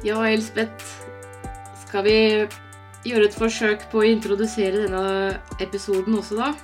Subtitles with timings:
[0.00, 0.84] Ja, Elspeth.
[1.84, 2.14] Skal vi
[3.04, 5.02] gjøre et forsøk på å introdusere denne
[5.60, 6.54] episoden også, da?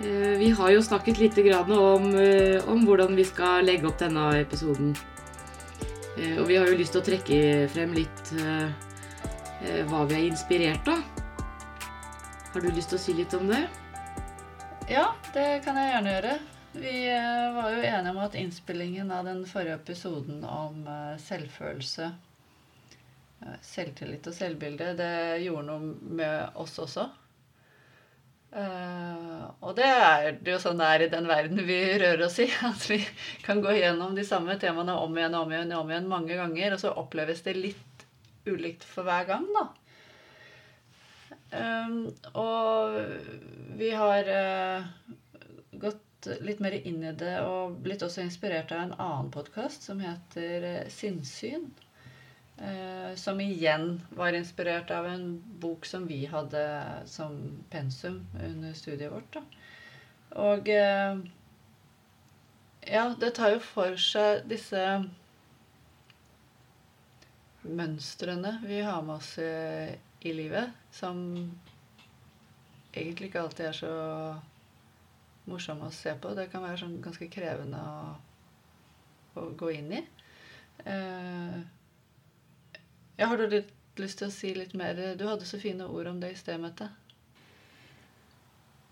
[0.00, 4.40] Eh, Vi har jo snakket litt om, eh, om hvordan vi skal legge opp denne
[4.40, 4.96] episoden.
[6.16, 8.32] Eh, Og vi har jo lyst til å trekke frem litt
[9.88, 11.02] hva vi er inspirert av.
[12.52, 13.68] Har du lyst til å si litt om det?
[14.88, 16.55] Ja, det kan jeg gjerne gjøre.
[16.80, 22.10] Vi eh, var jo enige om at innspillingen av den forrige episoden om eh, selvfølelse,
[23.40, 25.12] eh, selvtillit og selvbilde, det
[25.46, 27.08] gjorde noe med oss også.
[28.56, 32.38] Uh, og det er det jo sånn det er i den verden vi rører oss
[32.40, 32.46] i.
[32.70, 33.00] At vi
[33.44, 36.76] kan gå gjennom de samme temaene om igjen og om igjen, om igjen mange ganger,
[36.76, 38.06] og så oppleves det litt
[38.46, 39.66] ulikt for hver gang, da.
[41.56, 41.98] Um,
[42.38, 42.96] og
[43.78, 44.88] vi har uh,
[45.84, 46.05] gått
[46.40, 50.64] litt mer inn i det og blitt også inspirert av en annen podkast som heter
[50.66, 51.68] eh, Sinnsyn.
[52.56, 55.26] Eh, som igjen var inspirert av en
[55.60, 56.62] bok som vi hadde
[57.10, 57.36] som
[57.70, 59.36] pensum under studiet vårt.
[59.36, 59.42] Da.
[60.46, 61.20] Og eh,
[62.86, 64.82] ja, det tar jo for seg disse
[67.66, 71.18] mønstrene vi har med oss i, livet, som
[72.94, 73.94] egentlig ikke alltid er så
[75.50, 76.34] morsomme å se på.
[76.36, 78.12] Det kan være sånn ganske krevende å,
[79.40, 80.02] å gå inn i.
[80.84, 81.58] Eh,
[83.16, 84.98] ja, har du litt lyst til å si litt mer?
[85.16, 86.62] Du hadde så fine ord om det i sted.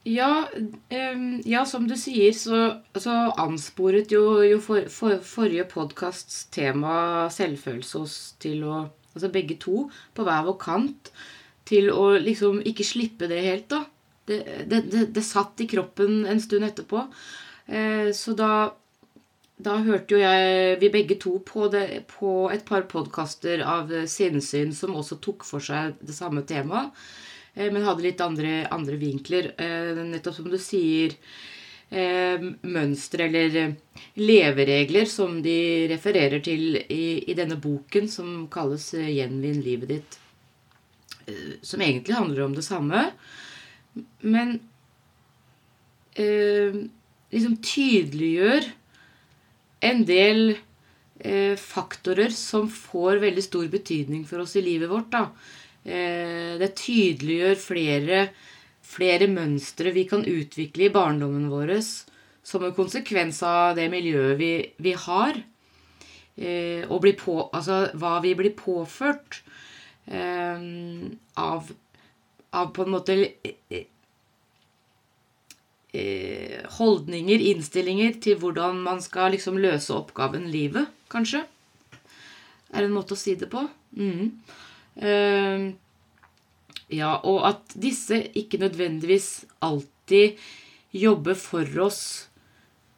[0.05, 2.59] Ja, um, ja, som du sier, så,
[3.01, 9.55] så ansporet jo, jo for, for, forrige podkasts tema selvfølelse oss til å Altså begge
[9.63, 11.13] to, på hver vår kant,
[11.71, 13.85] til å liksom ikke slippe det helt, da.
[14.27, 14.39] Det,
[14.71, 14.81] det,
[15.13, 17.03] det, satt i kroppen en stund etterpå.
[17.67, 18.53] Eh, så da
[19.57, 21.69] da hørte jo jeg vi begge to på,
[22.11, 26.91] på et par podkaster av Sinnsyn som også tok for seg det samme temaet,
[27.55, 29.53] eh, men hadde litt andre, andre vinkler.
[29.55, 31.15] Eh, nettopp som du sier
[31.95, 33.77] eh, mønstre eller eh,
[34.19, 35.57] leveregler som de
[35.95, 40.19] refererer til i, i denne boken som kalles eh, 'Gjenvinn livet ditt'.
[41.27, 43.07] eh, Som egentlig handler om det samme,
[44.25, 44.57] men
[46.19, 46.79] eh,
[47.35, 48.71] liksom tydeliggjør
[49.85, 50.57] en del
[51.21, 55.15] eh, faktorer som får veldig stor betydning for oss i livet vårt.
[55.85, 58.25] Eh, det tydeliggjør flere,
[58.85, 61.77] flere mønstre vi kan utvikle i barndommen vår
[62.45, 64.53] som en konsekvens av det miljøet vi,
[64.85, 65.41] vi har.
[66.35, 69.41] Eh, og på, altså hva vi blir påført
[70.11, 70.65] eh,
[71.41, 71.71] av,
[72.55, 73.85] av på en måte eh,
[75.95, 81.45] eh, holdninger, innstillinger til hvordan man skal liksom løse oppgaven livet, kanskje.
[82.75, 83.63] Er en måte å si det på.
[83.95, 84.31] Mm.
[84.99, 85.71] Eh,
[86.95, 90.41] ja, og at disse ikke nødvendigvis alltid
[90.95, 92.03] jobber for oss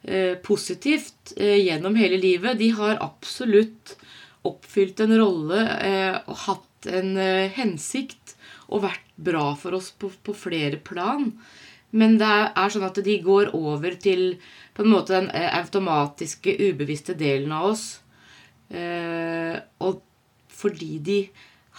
[0.02, 2.58] eh, positivt eh, gjennom hele livet.
[2.58, 3.96] De har absolutt
[4.46, 8.25] oppfylt en rolle eh, og hatt en eh, hensikt
[8.66, 11.30] og vært bra for oss på, på flere plan.
[11.96, 14.36] Men det er, sånn at de går over til
[14.76, 17.84] på en måte den eh, automatiske, ubevisste delen av oss.
[18.68, 19.54] Eh,
[19.86, 20.02] og
[20.56, 21.20] fordi de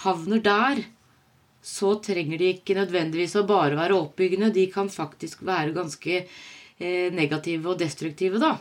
[0.05, 0.85] havner der,
[1.67, 4.53] så trenger de ikke nødvendigvis å bare være oppbyggende.
[4.55, 8.55] De kan faktisk være ganske eh, negative og destruktive, da.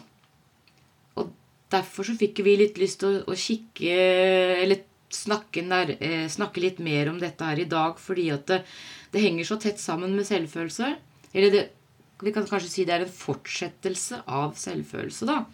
[1.17, 1.31] Og
[1.73, 3.95] derfor så fikk vi litt lyst til å, å kikke
[4.65, 4.83] Eller
[5.13, 8.63] snakke, nær, eh, snakke litt mer om dette her i dag, fordi at det,
[9.13, 10.95] det henger så tett sammen med selvfølelse.
[11.33, 11.63] Eller det,
[12.23, 15.45] vi kan kanskje si det er en fortsettelse av selvfølelse, da.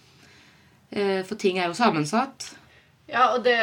[0.92, 2.52] Eh, for ting er jo sammensatt.
[3.08, 3.58] Ja, og det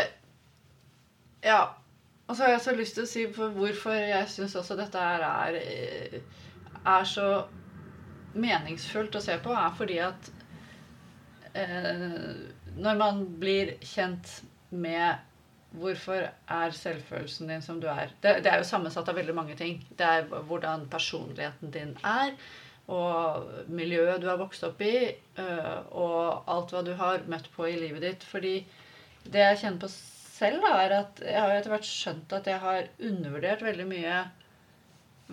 [1.43, 1.75] Ja.
[2.27, 5.01] Og så har jeg så lyst til å si for hvorfor jeg syns også dette
[5.01, 6.19] her er, eh,
[6.85, 7.47] er så
[8.35, 10.29] meningsfullt å se på, er fordi at
[11.55, 12.35] eh,
[12.77, 15.17] når man blir kjent med
[15.77, 19.55] hvorfor er selvfølelsen din som du er det, det er jo sammensatt av veldig mange
[19.59, 19.83] ting.
[19.89, 22.33] Det er hvordan personligheten din er,
[22.89, 27.67] og miljøet du har vokst opp i, øh, og alt hva du har møtt på
[27.69, 28.25] i livet ditt.
[28.25, 28.55] Fordi
[29.29, 32.63] det jeg kjenner på selv, da, er at jeg har etter hvert skjønt at jeg
[32.63, 34.23] har undervurdert veldig mye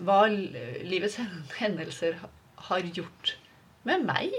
[0.05, 1.17] hva livets
[1.57, 2.19] hendelser
[2.67, 3.33] har gjort
[3.87, 4.35] med meg.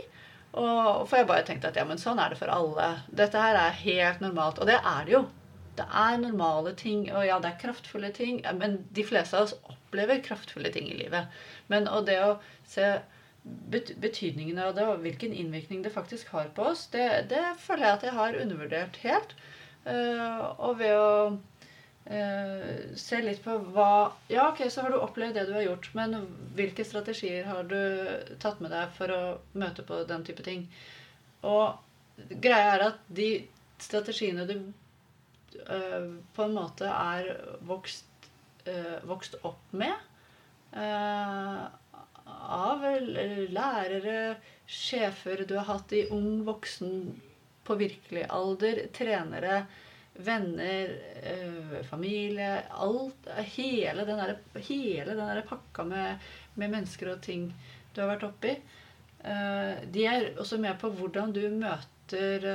[0.58, 2.92] Og for jeg bare tenkte at ja, men sånn er det for alle.
[3.10, 4.60] Dette her er helt normalt.
[4.62, 5.24] Og det er det jo.
[5.78, 8.40] Det er normale ting, og ja, det er kraftfulle ting.
[8.60, 11.30] Men de fleste av oss opplever kraftfulle ting i livet.
[11.72, 12.38] Men og det å
[12.68, 12.96] se
[13.72, 17.86] bet betydningen av det, og hvilken innvirkning det faktisk har på oss, det, det føler
[17.86, 19.38] jeg at jeg har undervurdert helt.
[19.88, 21.12] Eh, og ved å
[22.08, 25.90] Uh, se litt på hva Ja, ok, så har du opplevd det du har gjort,
[25.92, 26.14] men
[26.56, 27.76] hvilke strategier har du
[28.40, 29.18] tatt med deg for å
[29.60, 30.62] møte på den type ting?
[31.44, 31.76] Og
[32.40, 33.28] greia er at de
[33.84, 34.54] strategiene du
[35.66, 37.32] på en måte er
[37.66, 38.28] vokst,
[38.64, 39.94] eh, vokst opp med
[40.72, 41.66] eh,
[42.28, 42.86] av
[43.52, 44.36] lærere,
[44.68, 47.12] sjefer du har hatt i ung voksen
[47.64, 49.62] på virkelig alder, trenere,
[50.18, 50.90] venner,
[51.86, 54.34] familie alt, Hele den der,
[54.66, 56.24] hele den der pakka med,
[56.56, 57.52] med, mennesker og ting
[57.94, 58.56] du har vært oppi.
[59.94, 62.48] De er også med på hvordan du møter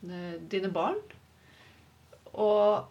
[0.00, 1.02] dine barn.
[2.38, 2.86] Og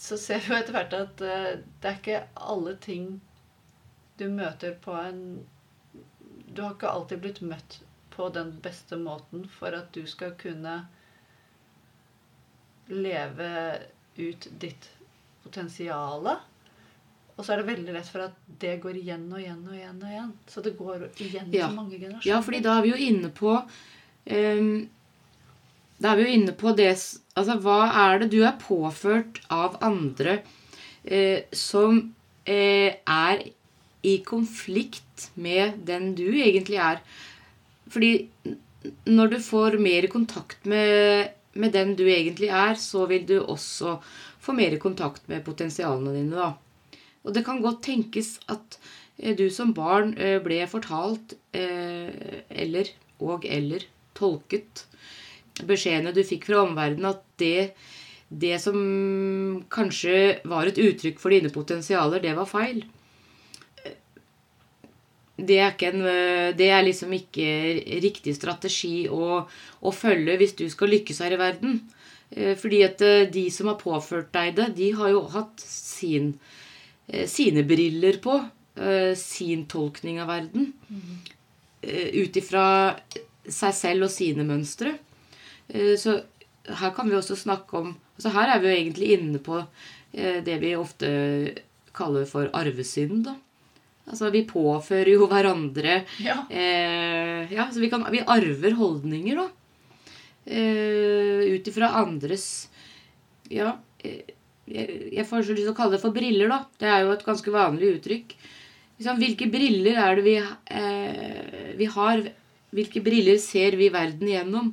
[0.00, 3.18] så ser vi jo etter hvert at uh, det er ikke alle ting
[4.20, 5.20] du møter på en
[6.50, 7.80] Du har ikke alltid blitt møtt
[8.10, 10.80] på den beste måten for at du skal kunne
[12.90, 13.50] leve
[14.18, 14.88] ut ditt
[15.44, 16.26] potensial.
[17.36, 20.02] Og så er det veldig lett for at det går igjen og igjen og igjen.
[20.02, 20.32] og igjen.
[20.50, 21.68] Så det går igjen ja.
[21.70, 22.26] så mange generasjoner.
[22.28, 24.74] Ja, fordi da er vi jo inne på um,
[26.00, 29.78] Da er vi jo inne på det Altså, hva er det du er påført av
[29.84, 30.40] andre
[31.04, 32.00] eh, som
[32.44, 33.44] eh, er
[34.04, 37.00] i konflikt med den du egentlig er?
[37.90, 38.12] Fordi
[39.08, 43.98] når du får mer kontakt med, med, den du egentlig er, så vil du også
[44.40, 46.36] få mer kontakt med potensialene dine.
[46.36, 46.98] da.
[47.24, 48.78] Og det kan godt tenkes at
[49.18, 53.84] eh, du som barn eh, ble fortalt eh, eller og eller
[54.16, 54.86] tolket
[55.66, 57.72] beskjedene du fikk fra omverdenen, at det,
[58.28, 58.78] det som
[59.72, 62.84] kanskje var et uttrykk for dine potensialer, det var feil
[65.46, 67.48] det er, en, eh, det er, liksom ikke
[68.02, 71.80] riktig strategi å, å, følge hvis du skal lykkes her i verden.
[72.30, 76.34] Eh, fordi at eh, de som har påført deg det, de har jo hatt sin,
[77.26, 78.40] sine briller på.
[79.18, 80.70] Sin tolkning av verden.
[80.88, 81.16] Mm.
[82.22, 82.62] Ut ifra
[83.44, 84.94] seg selv og sine mønstre.
[85.70, 86.16] Så
[86.66, 89.60] her kan vi også snakke om altså Her er vi jo egentlig inne på
[90.12, 91.08] det vi ofte
[91.94, 93.22] kaller for arvesynd.
[93.28, 93.36] da.
[94.10, 96.42] Altså, vi påfører jo hverandre Ja.
[96.50, 99.48] Eh, ja så vi, kan, vi, arver holdninger, da.
[100.50, 102.68] Eh, Ut ifra andres
[103.50, 103.76] Ja.
[104.02, 104.36] Eh,
[104.70, 106.60] jeg, jeg får så lyst til å kalle det for briller, da.
[106.78, 108.36] Det er jo et ganske vanlig uttrykk.
[109.00, 110.36] Liksom, hvilke briller er det vi,
[110.78, 112.22] eh, vi har?
[112.70, 114.68] Hvilke briller ser vi verden gjennom?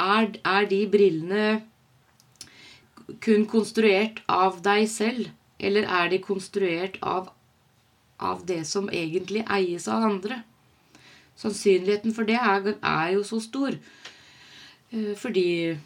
[0.00, 1.44] Er, er de brillene
[3.20, 5.30] kun konstruert av deg selv?
[5.62, 7.30] Eller er de konstruert av
[8.22, 10.42] av det som egentlig eies av andre.
[11.38, 13.76] Sannsynligheten for det er, er jo så stor.
[14.92, 15.76] Eh, fordi,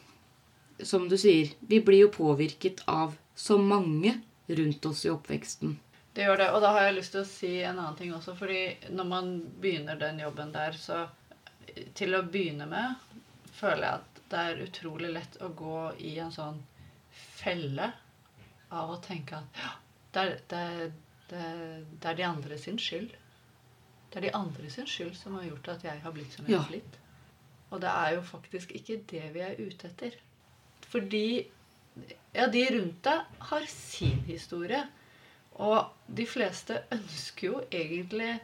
[0.82, 5.76] som du sier, vi blir jo påvirket av så mange rundt oss i oppveksten.
[6.16, 6.50] Det gjør det.
[6.56, 8.36] Og da har jeg lyst til å si en annen ting også.
[8.36, 11.06] fordi når man begynner den jobben der, så
[11.94, 12.94] til å begynne med
[13.56, 16.60] føler jeg at det er utrolig lett å gå i en sånn
[17.36, 17.90] felle
[18.74, 19.74] av å tenke at ja,
[20.12, 20.86] det er, det er
[21.30, 23.14] det, det, er de andre sin skyld.
[24.10, 26.58] Det er de andre sin skyld som har gjort at jeg har blitt som jeg
[26.58, 26.98] har blitt.
[27.74, 30.14] Og det er jo faktisk ikke det vi er ute etter.
[30.86, 31.26] Fordi
[32.36, 34.84] ja, de rundt deg har sin historie.
[35.56, 38.34] Og de fleste ønsker jo egentlig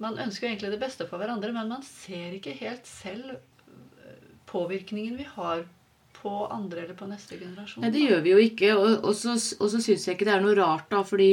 [0.00, 3.36] Man ønsker jo egentlig det beste for hverandre, men man ser ikke helt selv
[4.52, 5.64] påvirkningen vi har
[6.22, 7.82] på andre eller på neste generasjon.
[7.82, 8.74] Nei, det gjør vi jo ikke.
[8.76, 11.32] Og, og så, og så syns jeg ikke det er noe rart, da, fordi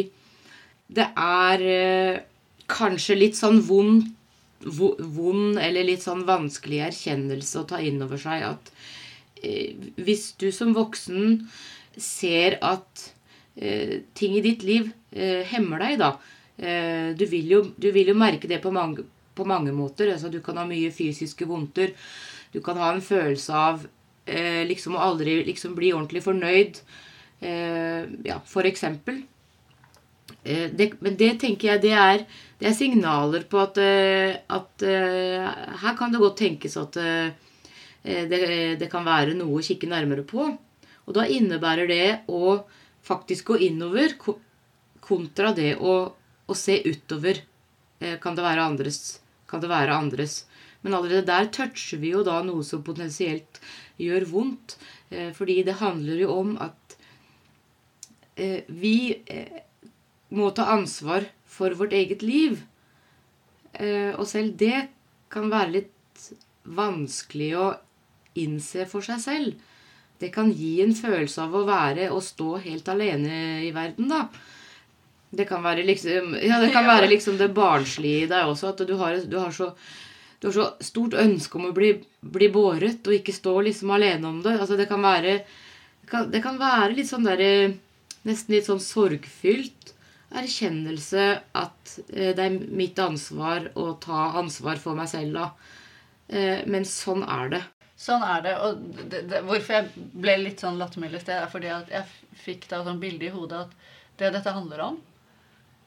[0.90, 2.22] det er eh,
[2.70, 4.08] kanskje litt sånn vond,
[4.66, 8.72] vond eller litt sånn vanskelig erkjennelse å ta inn over seg at
[9.44, 11.38] eh, hvis du som voksen
[12.00, 13.06] ser at
[13.56, 16.12] eh, ting i ditt liv eh, hemmer deg, da
[16.58, 20.14] eh, du vil, jo, du, vil jo, merke det på mange, på mange måter.
[20.16, 21.94] Altså, du kan ha mye fysiske vondter.
[22.53, 23.84] Du kan ha en følelse av
[24.25, 26.82] eh, liksom å aldri liksom bli ordentlig fornøyd.
[27.39, 29.22] ja, for eksempel.
[30.44, 32.24] Eh, det, men det tenker jeg det er,
[32.60, 35.48] det er signaler på at, eh, at uh,
[35.82, 37.27] her kan det godt tenkes at uh,
[38.03, 38.39] det,
[38.79, 40.48] det, kan være noe å kikke nærmere på.
[41.06, 42.62] Og da innebærer det å
[43.06, 44.15] faktisk gå innover
[45.03, 45.96] kontra det å,
[46.48, 47.44] å se utover.
[48.24, 50.46] Kan, det være andres, kan det være andres?
[50.82, 53.60] Men allerede der toucher vi jo da noe som potensielt
[54.00, 54.78] gjør vondt.
[55.36, 56.96] Fordi det handler jo om at
[58.70, 59.18] vi
[60.30, 62.62] må ta ansvar for vårt eget liv.
[63.74, 64.88] Eh, og selv det
[65.32, 66.30] kan være litt
[66.70, 67.68] vanskelig å
[68.40, 69.66] innse for seg selv.
[70.20, 74.26] Det kan gi en følelse av å være og stå helt alene i verden, da.
[75.30, 78.74] Det kan være liksom, ja, det kan være liksom det barnslige i deg også.
[78.74, 79.72] At du har, du har, så,
[80.39, 84.29] du har så stort ønske om å bli, bli, båret og ikke stå liksom alene
[84.29, 84.55] om det.
[84.55, 85.39] Altså, det kan være,
[86.03, 87.75] det kan, det kan være litt sånn der,
[88.27, 89.93] Nesten litt sånn sorgfylt
[90.36, 91.25] erkjennelse
[91.58, 95.75] at eh, det er mitt ansvar å ta ansvar for meg selv, da.
[96.27, 97.62] Eh, men sånn er det.
[98.00, 98.55] Sånn er det.
[98.63, 102.43] Og det, det, hvorfor jeg ble litt sånn lattermild i sted, er fordi at jeg
[102.43, 105.00] fikk da sånn bilde i hodet at det dette handler om,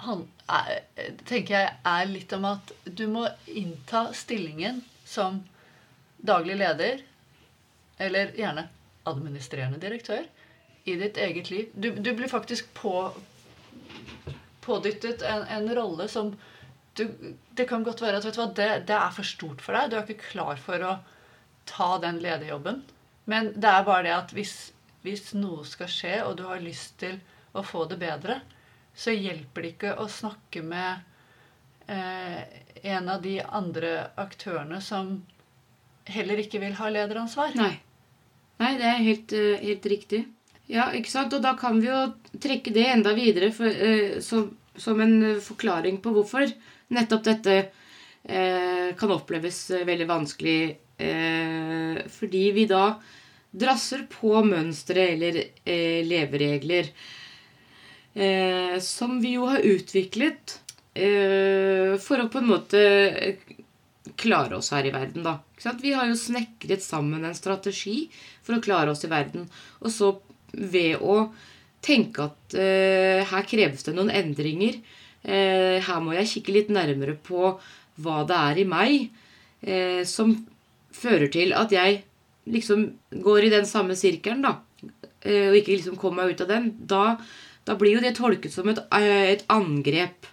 [0.02, 0.82] han, er,
[1.28, 5.42] tenker jeg er litt om at du må innta stillingen som
[6.22, 7.02] daglig leder,
[8.02, 8.66] eller gjerne
[9.08, 10.24] administrerende direktør,
[10.84, 11.68] i ditt eget liv.
[11.74, 13.12] Du, du blir faktisk på,
[14.64, 16.32] pådyttet en, en rolle som
[16.94, 17.06] du,
[17.56, 19.90] Det kan godt være at vet du hva, det, det, er for stort for deg.
[19.90, 20.96] Du er ikke klar for å
[21.68, 22.82] ta den lederjobben.
[23.30, 24.56] Men det er bare det at hvis,
[25.06, 27.16] hvis noe skal skje, og du har lyst til
[27.56, 28.40] å få det bedre,
[28.94, 31.00] så hjelper det ikke å snakke med
[31.88, 32.42] eh,
[32.82, 35.20] en av de andre aktørene som
[36.12, 37.56] heller ikke vil ha lederansvar.
[37.58, 37.74] Nei.
[38.62, 40.24] Nei, det er helt, eh, helt riktig.
[40.70, 41.34] Ja, ikke sant?
[41.34, 42.02] Og da kan vi jo
[42.40, 46.52] trekke det enda videre for, eh, som, som, en forklaring på hvorfor
[46.92, 50.60] nettopp dette eh, kan oppleves veldig vanskelig.
[51.02, 52.84] Eh, fordi vi da
[53.52, 56.88] drasser på mønstre eller eh, leveregler
[58.14, 60.58] eh, som vi jo har utviklet
[60.94, 62.82] eh, for å på en måte
[64.18, 65.38] klare oss her i verden, da.
[65.80, 68.08] Vi har jo snekret sammen en strategi
[68.42, 69.46] for å klare oss i verden.
[69.80, 70.10] Og så
[70.52, 71.28] ved å
[71.82, 74.80] tenke at eh, her kreves det noen endringer.
[75.22, 77.52] Uh, her må jeg kikke litt nærmere på
[78.02, 79.04] hva det er i meg
[79.62, 80.32] uh, som
[80.98, 82.00] fører til at jeg
[82.50, 82.88] liksom
[83.22, 84.56] går i den samme sirkelen, da.
[85.22, 86.66] og ikke liksom kommer meg ut av den.
[86.90, 87.04] Da,
[87.68, 90.28] da blir jo det tolket som et, et angrep.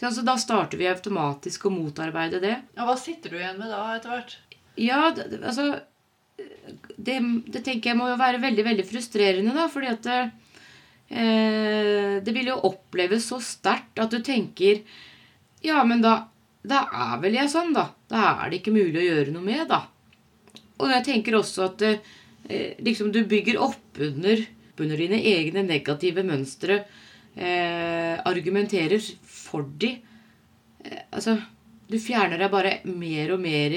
[0.00, 2.54] Så da starter vi automatisk å motarbeide det.
[2.78, 4.36] Og hva sitter du igjen med da etter hvert?
[4.80, 5.66] Ja, altså
[6.96, 7.18] det,
[7.50, 10.18] det, tenker jeg må jo være veldig veldig frustrerende, da, fordi at det,
[11.12, 14.82] eh, det vil jo oppleves så sterkt at du tenker
[15.60, 16.14] Ja, men da,
[16.64, 17.90] da er vel jeg sånn, da.
[18.08, 19.82] Da er det ikke mulig å gjøre noe med, da.
[20.80, 22.00] Og jeg tenker også at eh,
[22.80, 24.40] liksom du bygger opp under,
[24.82, 26.82] under dine egne negative mønstre.
[27.34, 29.94] Eh, argumenterer for de.
[30.84, 31.36] Eh, altså,
[31.90, 33.76] du fjerner deg bare mer og mer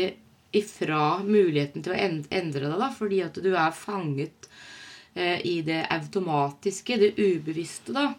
[0.54, 4.50] ifra muligheten til å endre deg, da, fordi at du er fanget
[5.16, 8.12] eh, i det automatiske, det ubevisste, da.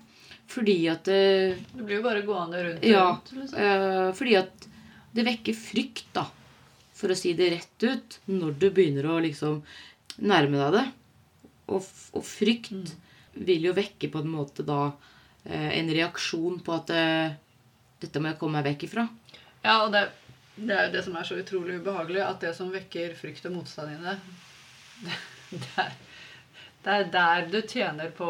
[0.51, 3.31] Fordi at eh, Du blir jo bare gående rundt og ja, rundt.
[3.39, 3.61] Liksom.
[3.61, 4.67] Eh, fordi at
[5.15, 6.27] det vekker frykt, da,
[6.95, 9.63] for å si det rett ut, når du begynner å liksom
[10.27, 10.85] nærme deg det.
[11.73, 12.95] Og, og frykt
[13.35, 14.81] vil jo vekke på en måte da
[15.45, 17.39] eh, en reaksjon på at eh,
[18.05, 19.09] dette må jeg komme meg vekk ifra.
[19.65, 20.09] Ja, og det
[20.55, 23.57] det er jo det som er så utrolig ubehagelig, at det som vekker frykt og
[23.57, 24.15] motstand i det,
[25.65, 25.97] det er,
[26.95, 28.29] er der du tjener på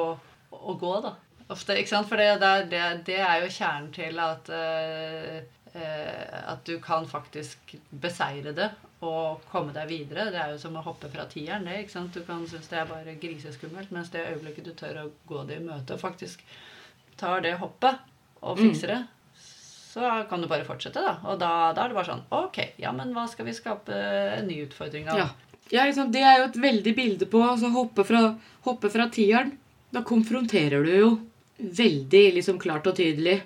[0.54, 1.12] å gå, da.
[1.52, 2.08] Ofte, ikke sant?
[2.08, 5.42] For det er jo kjernen til at uh,
[5.74, 8.70] uh, At du kan faktisk beseire det
[9.04, 10.28] og komme deg videre.
[10.32, 11.66] Det er jo som å hoppe fra tieren.
[11.68, 12.14] det, ikke sant?
[12.14, 15.60] Du kan synes det er bare griseskummelt, mens det øyeblikket du tør å gå det
[15.60, 16.44] i møte og faktisk
[17.20, 18.00] tar det hoppet
[18.44, 18.94] og fikser mm.
[18.94, 19.42] det,
[19.94, 21.16] så kan du bare fortsette, da.
[21.30, 24.48] Og da, da, er det bare sånn Ok, ja, men hva skal vi skape en
[24.50, 25.20] ny utfordring av?
[25.20, 25.28] Ja.
[25.70, 28.04] ja liksom, det er jo et veldig bilde på altså hoppe
[28.66, 29.54] hoppe fra tieren.
[29.94, 31.12] Da konfronterer du jo
[31.58, 33.36] veldig liksom klart og tydelig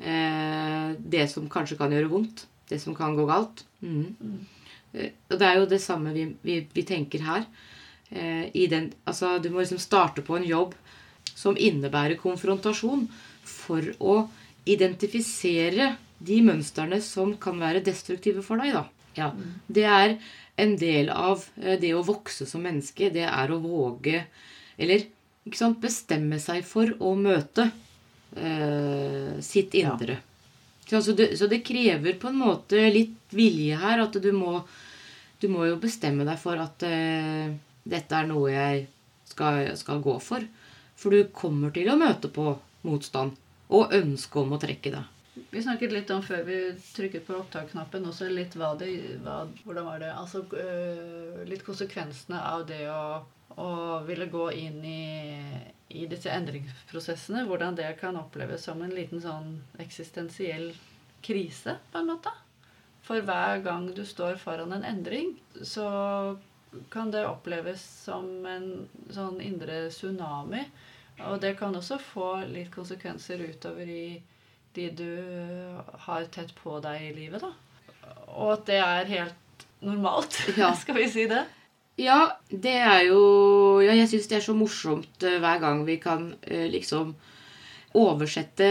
[0.00, 2.46] eh, det som kanskje kan gjøre vondt.
[2.72, 3.66] Det som kan gå galt.
[3.84, 4.46] Mm.
[4.92, 5.00] Mm.
[5.00, 7.46] Eh, og det er jo det samme vi, vi, vi tenker her.
[8.10, 10.76] Eh, den, altså, du må liksom starte på en jobb
[11.34, 13.06] som innebærer konfrontasjon
[13.48, 14.16] for å
[14.68, 18.76] identifisere de mønstrene som kan være destruktive for deg.
[18.76, 18.84] da.
[19.18, 19.32] Ja,
[19.66, 20.16] Det er
[20.56, 23.10] en del av eh, det å vokse som menneske.
[23.12, 24.26] Det er å våge
[24.78, 25.04] Eller
[25.52, 27.68] sant, bestemme seg for å møte
[28.36, 30.16] eh, sitt indre.
[30.16, 30.31] Ja.
[31.00, 34.04] Så, det, så, det, krever på en måte litt vilje her.
[34.04, 34.58] At du må,
[35.40, 38.84] du må jo bestemme deg for at uh, dette er noe jeg
[39.30, 40.44] skal, skal gå for.
[40.98, 42.52] For du kommer til å møte på
[42.86, 43.38] motstand
[43.72, 45.02] og ønske om å trekke det.
[45.52, 46.56] Vi snakket litt om før vi
[46.92, 48.90] trykket på opptak-knappen, også litt hva det
[49.24, 50.10] hva, Hvordan var det?
[50.12, 53.22] Altså øh, litt konsekvensene av det å,
[53.56, 53.70] å
[54.04, 55.04] ville gå inn i,
[55.92, 57.44] i, disse endringsprosessene.
[57.48, 60.72] Hvordan det kan oppleves som en liten sånn eksistensiell
[61.22, 62.32] krise, på en måte.
[63.06, 65.86] For hver gang du står foran en endring, så
[66.90, 68.68] kan det oppleves som en
[69.12, 70.64] sånn indre tsunami.
[71.28, 74.06] Og det kan også få litt konsekvenser utover i
[74.72, 75.10] de du
[76.06, 77.52] har tett på deg i livet, da.
[78.32, 80.38] Og at det er helt normalt.
[80.56, 80.72] Ja.
[80.82, 81.44] Skal vi si det?
[82.00, 85.96] Ja, det er jo Ja, jeg syns det er så morsomt eh, hver gang vi
[86.00, 87.14] kan eh, liksom
[87.92, 88.68] oversette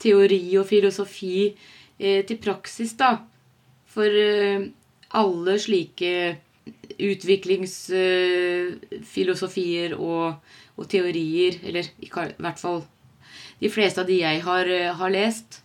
[0.00, 1.56] teori og filosofi
[1.98, 3.16] eh, til praksis, da.
[3.90, 4.06] For
[5.18, 6.38] alle slike
[7.00, 10.34] utviklingsfilosofier og,
[10.76, 12.84] og teorier, eller i hvert fall
[13.58, 14.66] de fleste av de jeg har,
[15.00, 15.62] har lest,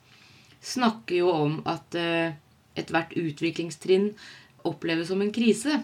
[0.66, 4.16] snakker jo om at ethvert utviklingstrinn
[4.66, 5.84] oppleves som en krise.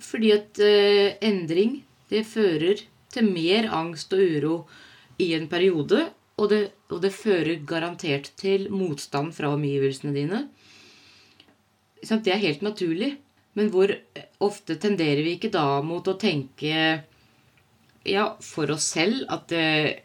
[0.00, 1.80] Fordi at eh, endring,
[2.10, 4.56] det fører til mer angst og uro
[5.20, 6.06] i en periode.
[6.40, 10.44] Og det, og det fører garantert til motstand fra omgivelsene dine.
[12.00, 13.14] Det er helt naturlig.
[13.58, 13.90] Men hvor
[14.40, 17.02] ofte tenderer vi ikke da mot å tenke
[18.06, 19.98] ja, for oss selv at eh,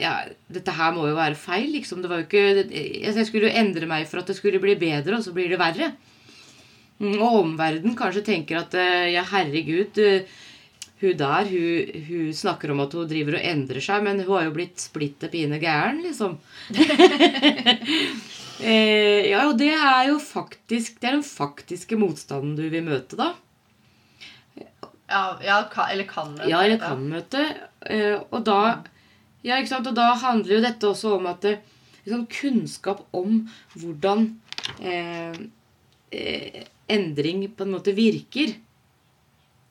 [0.00, 0.14] ja,
[0.48, 2.00] dette her må jo være feil, liksom.
[2.00, 5.18] Det var jo ikke Jeg skulle jo endre meg for at det skulle bli bedre,
[5.18, 5.92] og så blir det verre.
[7.00, 10.28] Mm, Og omverdenen kanskje tenker at eh, ja, herregud, eh,
[11.00, 14.44] hun der, hun, hun snakker om at hun driver og endrer seg, men hun har
[14.50, 16.34] jo blitt splitter pine gæren, liksom.
[18.60, 23.16] eh, ja, og det er jo faktisk Det er den faktiske motstanden du vil møte,
[23.16, 23.32] da.
[25.10, 25.56] Ja, ja
[25.88, 26.50] eller kan møte.
[26.52, 27.46] Ja, eller kan møte.
[27.88, 28.60] Eh, og da
[29.40, 29.88] Ja, ikke sant?
[29.88, 34.26] Og da handler jo dette også om at liksom, kunnskap om hvordan
[34.84, 35.40] eh,
[36.10, 38.54] eh, endring på en måte virker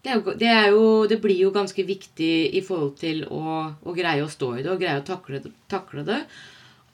[0.02, 3.42] det, er jo, det, er jo, det blir jo ganske viktig i forhold til å,
[3.84, 6.22] å greie å stå i det og greie å takle, det- takle det.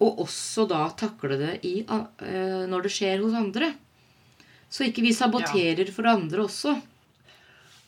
[0.01, 3.69] Og også da takle det i, eh, når det skjer hos andre.
[4.67, 6.73] Så ikke vi saboterer for andre også.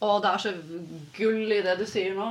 [0.05, 0.51] Og det er så
[1.17, 2.27] gull i det du sier nå.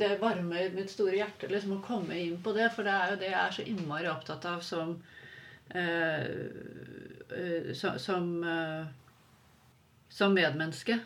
[0.00, 2.70] Det varmer mitt store hjerte liksom å komme inn på det.
[2.72, 4.96] For det er jo det jeg er så innmari opptatt av som
[5.76, 6.24] eh,
[7.98, 8.86] som, eh,
[10.08, 10.98] som medmenneske.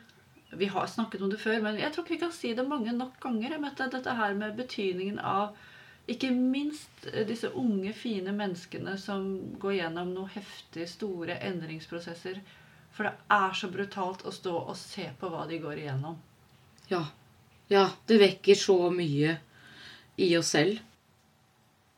[0.50, 2.92] Vi har snakket om det før, men jeg tror ikke vi kan si det mange
[2.96, 3.50] nok ganger.
[3.52, 5.56] Jeg møtte dette her med betydningen av
[6.08, 9.28] ikke minst eh, disse unge, fine menneskene som
[9.60, 12.40] går gjennom noen heftige, store endringsprosesser.
[12.96, 16.16] For det er så brutalt å stå og se på hva de går igjennom.
[16.88, 17.04] Ja.
[17.68, 19.36] Ja, det vekker så mye
[20.16, 20.80] i oss selv.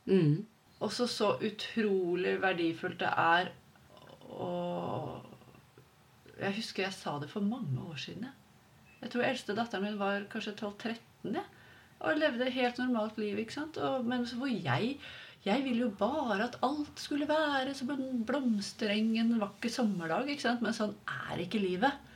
[0.05, 0.43] Mm.
[0.83, 3.51] Også så utrolig verdifullt det er
[4.41, 4.51] å
[6.41, 8.29] Jeg husker jeg sa det for mange år siden.
[9.01, 11.37] Jeg, tror eldste datteren min var kanskje 12-13
[12.01, 13.37] og levde et helt normalt liv.
[13.37, 13.77] ikke sant?
[13.77, 14.95] Og, men hvor jeg
[15.41, 20.29] jeg ville jo bare at alt skulle være som en blomstereng en vakker sommerdag.
[20.29, 20.61] ikke sant?
[20.61, 22.09] Men sånn er ikke livet.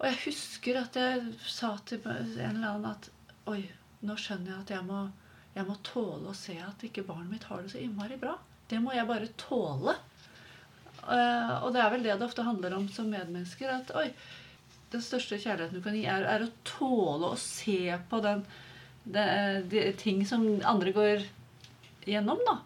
[0.00, 3.10] Og jeg husker at jeg sa til en eller annen at
[3.50, 3.60] Oi,
[4.06, 5.00] nå skjønner jeg at jeg må,
[5.56, 8.36] jeg må tåle å se at ikke barnet mitt har det så innmari bra.
[8.70, 9.96] Det må jeg bare tåle.
[11.08, 13.72] Eh, og det er vel det det ofte handler om som medmennesker.
[13.72, 14.08] At oi,
[14.92, 18.42] den største kjærligheten du kan gi, er, er å tåle å se på den,
[19.04, 19.28] det,
[19.72, 21.24] de ting som andre går
[22.08, 22.58] gjennom, da.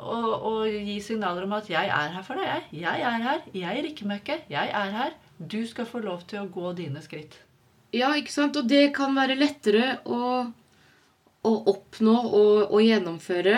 [0.00, 2.80] Og, og gi signaler om at 'jeg er her for deg', jeg.
[2.80, 3.42] Jeg er her.
[3.52, 4.38] Jeg rikker meg ikke.
[4.48, 5.12] Jeg er her.
[5.36, 7.36] Du skal få lov til å gå dine skritt.
[7.92, 8.56] Ja, ikke sant?
[8.56, 10.46] Og det kan være lettere å,
[11.44, 13.56] å oppnå og, og gjennomføre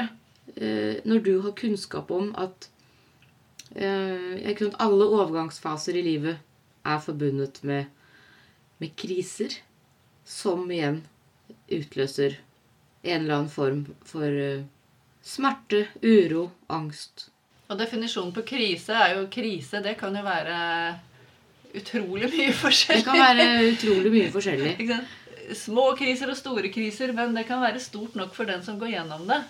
[0.57, 2.72] eh, når du har kunnskap om at
[3.75, 6.39] eh, ikke sant, alle overgangsfaser i livet
[6.85, 7.91] er forbundet med,
[8.83, 9.55] med kriser,
[10.25, 11.03] som igjen
[11.73, 12.39] utløser
[13.03, 14.65] en eller annen form for eh,
[15.23, 17.29] smerte, uro, angst.
[17.71, 19.81] Og definisjonen på krise er jo krise.
[19.83, 20.59] Det kan jo være
[21.79, 23.03] utrolig mye forskjellig.
[23.03, 24.77] Det kan være utrolig mye forskjellig.
[24.77, 25.19] Ikke sant?
[25.59, 28.95] Små kriser og store kriser, men det kan være stort nok for den som går
[28.95, 29.41] gjennom det.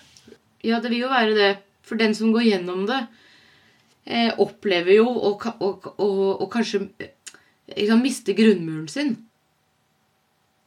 [0.65, 1.51] Ja, det vil jo være det.
[1.85, 3.03] For den som går gjennom det,
[4.05, 9.15] eh, opplever jo å og, og, og kanskje liksom, miste grunnmuren sin.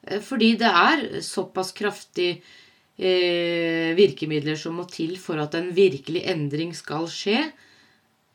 [0.06, 6.24] Eh, Fordi det er såpass kraftig eh, virkemidler som må til for at en virkelig
[6.30, 7.42] endring skal skje.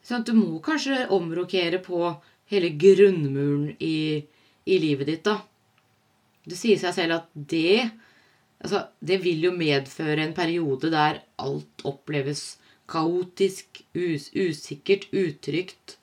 [0.05, 2.09] Sånn du må kanskje omrokere på
[2.51, 4.21] hele grunnmuren i,
[4.65, 5.39] i livet ditt, da.
[6.41, 7.91] Det sier seg selv at det
[8.61, 12.59] Altså, det vil jo medføre en periode der alt oppleves
[12.91, 15.97] kaotisk, us usikkert, utrygt.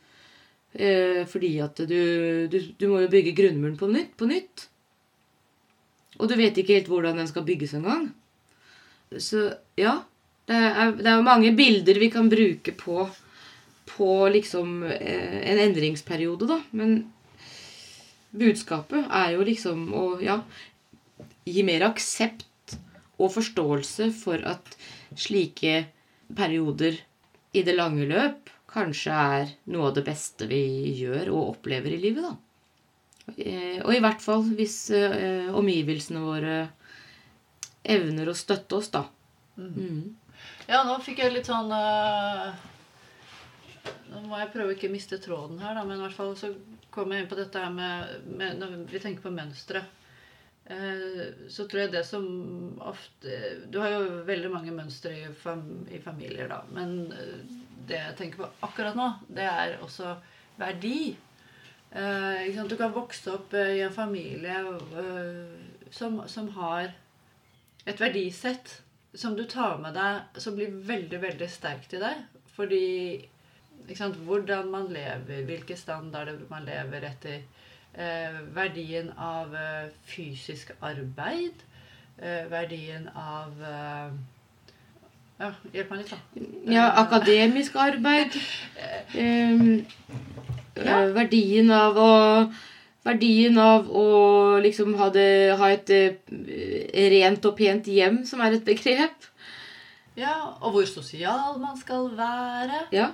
[0.72, 2.00] Eh, fordi at du,
[2.50, 4.68] du, du må jo bygge grunnmuren på nytt, på nytt.
[6.18, 8.10] Og du vet ikke helt hvordan den skal bygges engang.
[9.16, 10.00] Så ja.
[10.48, 13.02] Det er, jo mange bilder vi kan bruke på,
[13.90, 16.56] på liksom eh, en endringsperiode, da.
[16.72, 17.02] Men
[18.32, 20.38] budskapet er jo liksom å ja,
[21.44, 22.78] gi mer aksept
[23.18, 24.72] og forståelse for at
[25.18, 25.82] slike
[26.36, 26.98] perioder
[27.56, 30.60] i det lange løp kanskje er noe av det beste vi
[30.98, 32.36] gjør og opplever i livet, da.
[33.36, 36.56] Eh, og i hvert fall hvis eh, omgivelsene våre
[37.88, 39.04] evner å støtte oss, da.
[39.56, 40.16] Mm.
[40.68, 42.52] Ja, nå fikk jeg litt sånn uh,
[44.12, 46.52] Nå må jeg prøve å ikke miste tråden her, da, men i hvert fall så
[46.94, 49.82] kom jeg inn på dette her med, med Når vi tenker på mønstre,
[51.48, 52.24] så tror jeg det som
[52.84, 53.36] ofte
[53.72, 56.58] Du har jo veldig mange mønstre i, fam, i familier, da.
[56.76, 57.08] Men
[57.88, 60.12] det jeg tenker på akkurat nå, det er også
[60.60, 61.16] verdi.
[61.88, 64.58] Uh, du kan vokse opp i en familie
[65.88, 66.90] som, som har
[67.88, 68.74] et verdisett
[69.14, 72.24] som du tar med deg, som blir veldig, veldig sterkt i deg.
[72.56, 72.84] Fordi
[74.26, 77.40] hvordan man lever, hvilke standarder man lever etter.
[77.98, 81.64] Eh, verdien av eh, fysisk arbeid.
[82.22, 83.64] Eh, verdien av
[85.38, 86.18] Ja, hjelp meg litt, da.
[86.66, 88.34] Ja, akademisk arbeid.
[89.14, 89.84] Um,
[90.78, 90.96] ja.
[91.14, 92.10] Verdien av å
[93.06, 94.06] Verdien av å
[94.60, 95.92] liksom ha, det, ha et
[97.14, 99.28] rent og pent hjem, som er et begrep.
[100.18, 102.82] Ja, og hvor sosial man skal være.
[102.92, 103.12] Ja.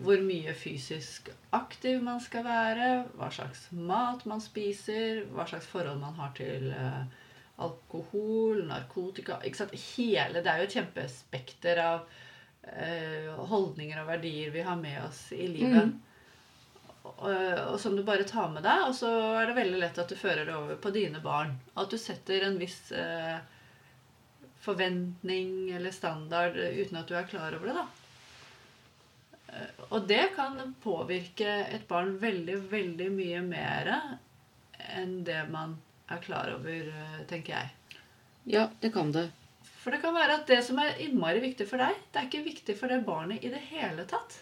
[0.00, 2.90] Hvor mye fysisk aktiv man skal være.
[3.18, 5.24] Hva slags mat man spiser.
[5.34, 7.02] Hva slags forhold man har til uh,
[7.60, 9.78] alkohol, narkotika ikke sant?
[9.94, 15.26] Hele, Det er jo et kjempespekter av uh, holdninger og verdier vi har med oss
[15.36, 15.92] i livet.
[15.92, 15.98] Mm
[17.02, 18.84] og, som du bare tar med deg.
[18.88, 19.10] Og så
[19.40, 21.56] er det veldig lett at du fører det over på dine barn.
[21.80, 23.38] At du setter en viss eh,
[24.64, 27.78] forventning eller standard uten at du er klar over det.
[27.80, 27.86] da.
[29.60, 33.92] Eh, og det kan påvirke et barn veldig, veldig mye mer
[34.96, 35.76] enn det man
[36.10, 38.00] er klar over, eh, tenker jeg.
[38.50, 39.30] Ja, det kan det.
[39.80, 42.44] For det kan være at det som er innmari viktig for deg, det er ikke
[42.44, 44.40] viktig for det barnet i det hele tatt.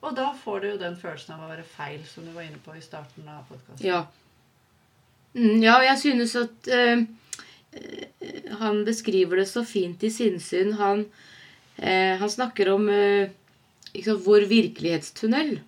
[0.00, 2.60] Og da får du jo den følelsen av å være feil, som du var inne
[2.64, 3.84] på i starten av podkasten.
[3.84, 4.04] Ja.
[5.34, 7.02] Mm, ja, jeg synes at uh,
[8.62, 10.72] han beskriver det så fint i sinnssyn.
[10.80, 11.04] Han,
[11.82, 13.28] uh, han snakker om uh,
[13.94, 15.58] liksom, vår virkelighetstunnel.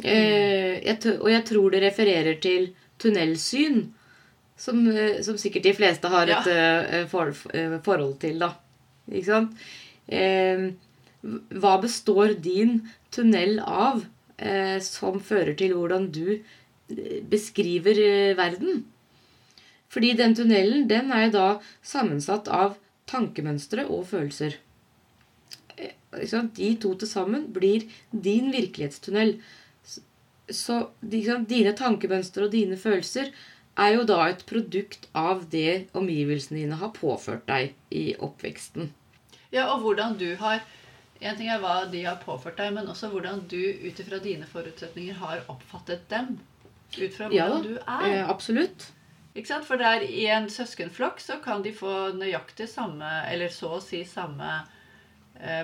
[0.00, 0.06] Mm.
[0.06, 3.82] Jeg og jeg tror det refererer til tunnelsyn,
[4.56, 4.78] som,
[5.24, 7.02] som sikkert de fleste har et ja.
[7.08, 7.34] for,
[7.84, 8.54] forhold til, da.
[9.12, 9.60] Ikke sant?
[11.20, 12.80] hva består din
[13.12, 14.04] tunnel av
[14.40, 18.84] eh, som fører til hvordan du eh, beskriver eh, verden.
[19.90, 21.48] Fordi den tunnelen den er jo da
[21.82, 22.78] sammensatt av
[23.10, 24.56] tankemønstre og følelser.
[25.80, 29.38] Eh, de to til sammen blir din virkelighetstunnel.
[30.50, 33.30] Så dine tankemønstre og dine følelser
[33.80, 38.90] er jo da et produkt av det omgivelsene dine har påført deg i oppveksten.
[39.54, 40.60] Ja, og hvordan du har
[41.20, 44.46] en ting er hva de har påført deg, men også hvordan du ut ifra dine
[44.48, 46.38] forutsetninger har oppfattet dem.
[46.96, 48.06] Ut fra hvordan ja, du er.
[48.08, 48.88] Eh, absolutt.
[49.34, 49.66] Ikke sant?
[49.68, 54.00] For der i en søskenflokk så kan de få nøyaktig samme, eller så å si
[54.08, 54.62] samme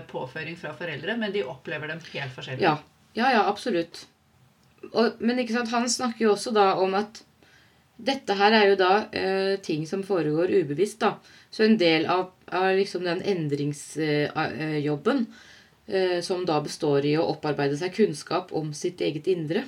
[0.09, 2.65] påføring fra foreldre, men de opplever dem helt forskjellig.
[2.65, 2.77] Ja,
[3.19, 4.07] ja, ja absolutt.
[4.93, 7.25] Og, men ikke sant, han snakker jo også da om at
[7.97, 11.01] dette her er jo da eh, ting som foregår ubevisst.
[11.01, 11.17] da.
[11.51, 15.23] Så en del av, av liksom den endringsjobben
[15.89, 19.65] eh, eh, som da består i å opparbeide seg kunnskap om sitt eget indre,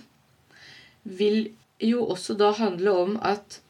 [1.02, 1.48] vil
[1.80, 3.60] jo også da handle om at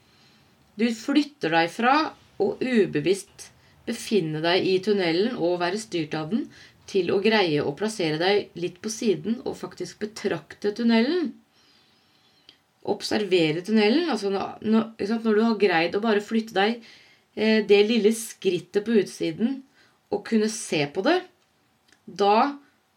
[0.79, 1.95] du flytter deg fra
[2.39, 3.51] å ubevisst
[3.89, 6.47] befinne deg i tunnelen og være styrt av den,
[6.89, 11.33] til å greie å plassere deg litt på siden og faktisk betrakte tunnelen.
[12.89, 14.09] Observere tunnelen.
[14.09, 16.79] Altså når, når du har greid å bare flytte deg
[17.37, 19.59] eh, det lille skrittet på utsiden
[20.09, 21.19] og kunne se på det,
[22.09, 22.37] da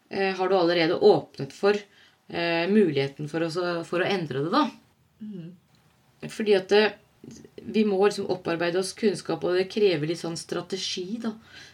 [0.08, 3.50] eh, har du allerede åpnet for eh, muligheten for å,
[3.84, 4.64] for å, endre det, da.
[5.20, 5.50] Mm.
[6.32, 6.72] Fordi at
[7.64, 11.32] vi må liksom opparbeide oss kunnskap, og det krever litt sånn strategi, da.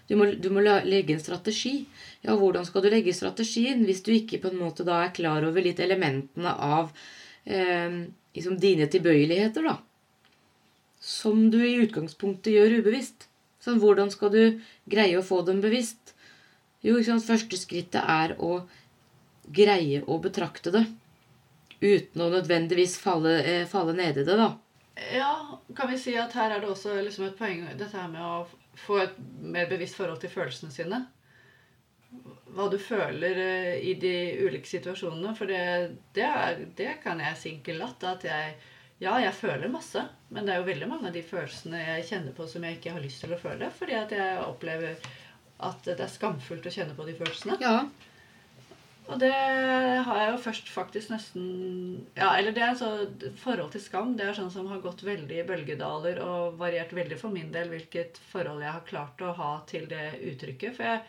[0.08, 1.82] Du må, du må legge en strategi.
[2.24, 5.44] Ja, hvordan skal du legge strategien hvis du ikke på en måte da er klar
[5.48, 6.92] over litt elementene av
[7.44, 8.04] eh,
[8.36, 9.78] liksom dine tilbøyeligheter, da?
[11.00, 13.28] Som du i utgangspunktet gjør ubevisst.
[13.62, 14.42] Sånn, hvordan skal du
[14.90, 16.14] greie å få dem bevisst?
[16.84, 17.26] Jo, ikke sant?
[17.26, 18.62] første skrittet er å
[19.48, 20.84] greie å betrakte det.
[21.78, 24.52] Uten å nødvendigvis falle, eh, falle ned i det, da.
[25.14, 28.22] Ja, kan vi si at her er det også liksom et poeng dette her med
[28.24, 28.46] å
[28.78, 31.04] få et mer bevisst forhold til følelsene sine.
[32.56, 35.34] hva du føler eh, i de ulike situasjonene.
[35.36, 35.60] For det,
[36.16, 38.04] det, er, det kan jeg si glatt.
[38.04, 38.56] At jeg
[38.98, 40.02] Ja, jeg føler masse.
[40.28, 42.96] Men det er jo veldig mange av de følelsene jeg kjenner på som jeg ikke
[42.96, 43.70] har lyst til å føle.
[43.70, 44.96] Fordi at jeg opplever
[45.68, 47.58] at det er skamfullt å kjenne på de følelsene.
[47.62, 47.76] Ja.
[49.08, 49.32] Og det
[50.04, 51.44] har jeg jo først faktisk nesten
[52.16, 52.90] Ja, eller det er så
[53.40, 57.16] Forhold til skam det er sånn som har gått veldig i bølgedaler og variert veldig
[57.20, 60.76] for min del hvilket forhold jeg har klart å ha til det uttrykket.
[60.76, 61.00] For jeg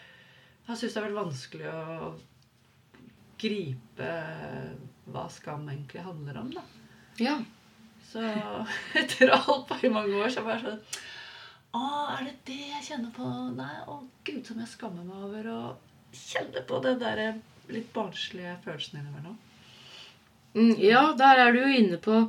[0.69, 2.12] har syntes det har vært vanskelig å
[3.39, 4.09] gripe
[5.09, 6.65] hva skam egentlig handler om, da.
[7.23, 7.38] ja.
[8.09, 8.23] Så
[8.99, 10.79] etter å ha holdt på i mange år, så bare sånn
[11.77, 11.81] Å,
[12.15, 13.27] er det det jeg kjenner på?
[13.53, 15.59] Nei, å gud, som jeg skammer meg over å
[16.15, 17.21] kjenne på den der
[17.73, 19.38] litt barnslige følelsene innimellom.
[20.55, 22.23] Mm, ja, der er du jo inne på,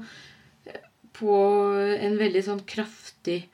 [1.17, 1.39] på
[1.97, 3.47] en veldig sånn kraftig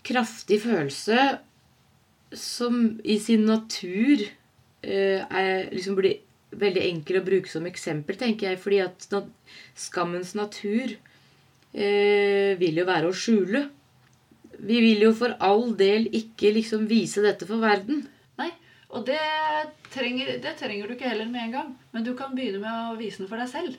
[0.00, 1.16] Kraftig følelse
[2.32, 6.22] som i sin natur eh, er, liksom blir
[6.56, 8.60] veldig enkel å bruke som eksempel, tenker jeg.
[8.62, 9.06] Fordi at
[9.78, 10.96] skammens natur
[11.74, 13.66] eh, vil jo være å skjule.
[14.60, 18.06] Vi vil jo for all del ikke liksom vise dette for verden.
[18.90, 19.20] Og det
[19.94, 21.72] trenger, det trenger du ikke heller med en gang.
[21.94, 23.76] Men du kan begynne med å vise den for deg selv.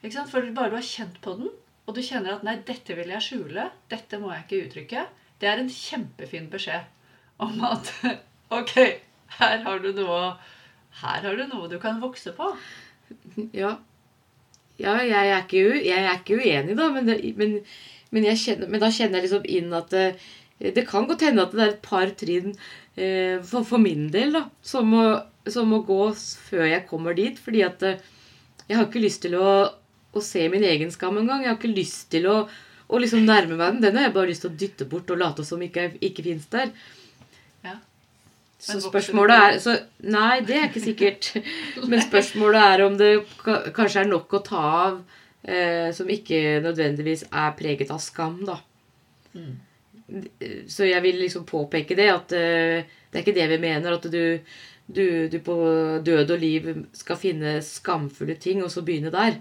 [0.00, 0.30] Ikke sant?
[0.32, 1.50] For bare du har kjent på den,
[1.86, 5.06] og du kjenner at 'nei, dette vil jeg skjule', 'dette må jeg ikke uttrykke',
[5.40, 6.84] det er en kjempefin beskjed
[7.38, 7.92] om at
[8.58, 8.74] Ok,
[9.38, 10.34] her har du noe
[11.00, 12.50] her har du noe du kan vokse på.
[13.54, 13.76] Ja.
[14.80, 17.58] Ja, jeg er ikke, jeg er ikke uenig, da, men, det, men,
[18.10, 20.04] men, kjenner, men, da kjenner jeg liksom inn at det,
[20.60, 24.34] det kan godt hende at det er et par trinn eh, for, for, min del
[24.36, 25.04] da, som må,
[25.48, 26.00] som må, gå
[26.50, 27.38] før jeg kommer dit.
[27.40, 28.00] Fordi at eh,
[28.68, 29.52] jeg har ikke lyst til å,
[30.12, 31.44] å se min egen skam engang.
[31.44, 32.38] Jeg har ikke lyst til å,
[32.88, 33.84] å liksom nærme meg den.
[33.88, 36.50] Den har jeg bare lyst til å dytte bort og late som ikke, ikke fins
[36.52, 36.74] der.
[38.60, 39.74] Så spørsmålet er så,
[40.12, 41.30] Nei, det er ikke sikkert.
[41.90, 43.10] Men spørsmålet er om det
[43.76, 45.00] kanskje er nok å ta av
[45.42, 48.60] eh, som ikke nødvendigvis er preget av skam, da.
[49.32, 49.56] Mm.
[50.68, 53.96] Så jeg vil liksom påpeke det, at eh, det er ikke det vi mener.
[53.96, 54.22] At du,
[54.86, 55.56] du, du, på
[56.06, 59.38] død og liv skal finne skamfulle ting, og så begynne der.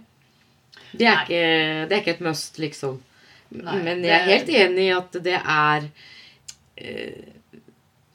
[0.91, 1.41] Det er, ikke,
[1.89, 3.01] det er ikke, et must, liksom.
[3.49, 5.89] Nei, Men jeg er helt enig i at det er
[6.77, 7.33] eh,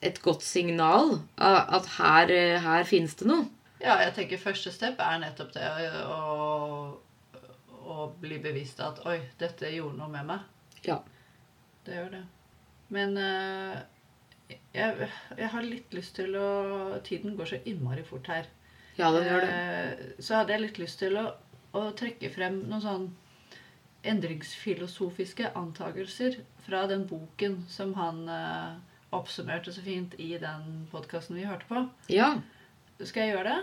[0.04, 2.30] et godt signal at her,
[2.62, 3.48] her finnes det noe.
[3.84, 5.66] Ja, jeg tenker første step er nettopp det
[6.08, 6.94] å,
[7.84, 10.46] å bli bevisst at Oi, dette gjorde noe med meg.
[10.86, 11.00] Ja.
[11.84, 12.22] Det gjør det.
[12.92, 13.80] Men uh,
[14.74, 16.48] jeg, jeg, har litt lyst til å
[17.06, 18.48] Tiden går så innmari fort her.
[18.98, 19.52] Ja, den gjør det.
[19.52, 21.28] Uh, så hadde jeg litt lyst til å,
[21.74, 23.06] å trekke frem noen sånn
[24.04, 28.74] endringsfilosofiske antakelser fra den boken som han uh,
[29.16, 31.86] oppsummerte så fint i den podkasten vi hørte på.
[32.12, 32.34] Ja.
[33.00, 33.62] Skal jeg gjøre det?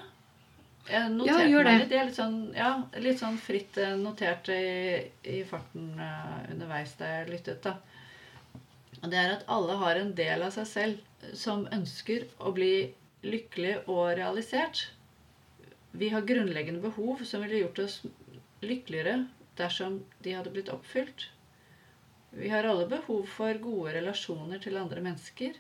[0.89, 1.91] Jeg noterte ja, meg litt.
[1.93, 2.71] Jeg er litt sånn, ja,
[3.03, 4.63] litt sånn fritt notert i,
[5.29, 7.62] i farten uh, underveis da jeg lyttet.
[7.67, 7.77] da.
[9.01, 12.73] Og det er at alle har en del av seg selv som ønsker å bli
[13.25, 14.83] lykkelig og realisert.
[16.01, 17.97] Vi har grunnleggende behov som ville gjort oss
[18.61, 19.15] lykkeligere
[19.61, 21.25] dersom de hadde blitt oppfylt.
[22.31, 25.57] Vi har alle behov for gode relasjoner til andre mennesker.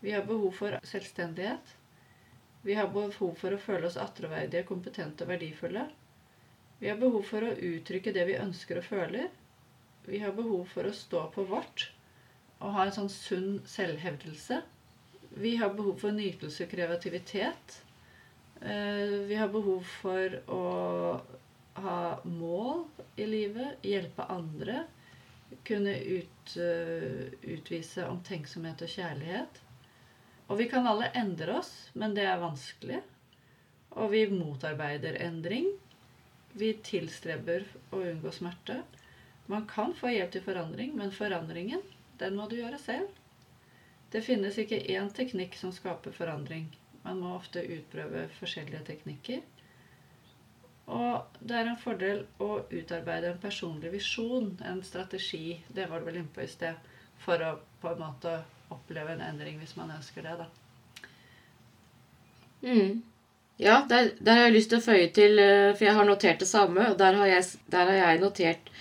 [0.00, 1.74] Vi har behov for selvstendighet.
[2.62, 5.88] Vi har behov for å føle oss attråverdige, kompetente og verdifulle.
[6.80, 9.28] Vi har behov for å uttrykke det vi ønsker og føler.
[10.06, 11.90] Vi har behov for å stå på vårt
[12.60, 14.60] og ha en sånn sunn selvhevdelse.
[15.40, 17.76] Vi har behov for nytelse og kreativitet.
[18.60, 20.64] Eh, vi har behov for å
[21.80, 22.84] ha mål
[23.16, 24.84] i livet, hjelpe andre
[25.64, 29.60] kunne ut, uh, utvise omtenksomhet og kjærlighet.
[30.50, 33.00] Og vi kan alle endre oss, men det er vanskelig.
[33.98, 35.68] Og vi motarbeider endring.
[36.58, 38.80] Vi tilstreber å unngå smerte.
[39.50, 41.82] Man kan få hjelp til forandring, men forandringen,
[42.20, 43.08] den må du gjøre selv.
[44.10, 46.66] Det finnes ikke én teknikk som skaper forandring.
[47.04, 49.42] Man må ofte utprøve forskjellige teknikker.
[50.90, 56.08] Og det er en fordel å utarbeide en personlig visjon, en strategi, det var du
[56.08, 56.74] vel inne på i sted,
[57.22, 58.32] for å på en måte
[58.74, 60.48] oppleve en endring hvis man ønsker det, da.
[62.66, 63.02] Mm.
[63.60, 66.42] Ja, der, der, har jeg lyst til å føye til, eh, for jeg har notert
[66.42, 68.72] det samme, og der har jeg, der har jeg notert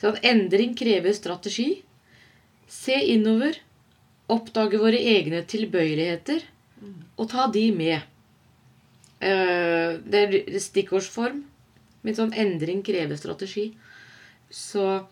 [0.00, 1.70] sånn Endring krever strategi.
[2.66, 3.58] Se innover.
[4.32, 6.44] Oppdage våre egne tilbøyeligheter.
[7.16, 8.00] Og ta de med.
[9.22, 11.44] Uh, det er stikkordsform.
[12.06, 13.70] Med sånn endring krever strategi.
[14.50, 15.06] Så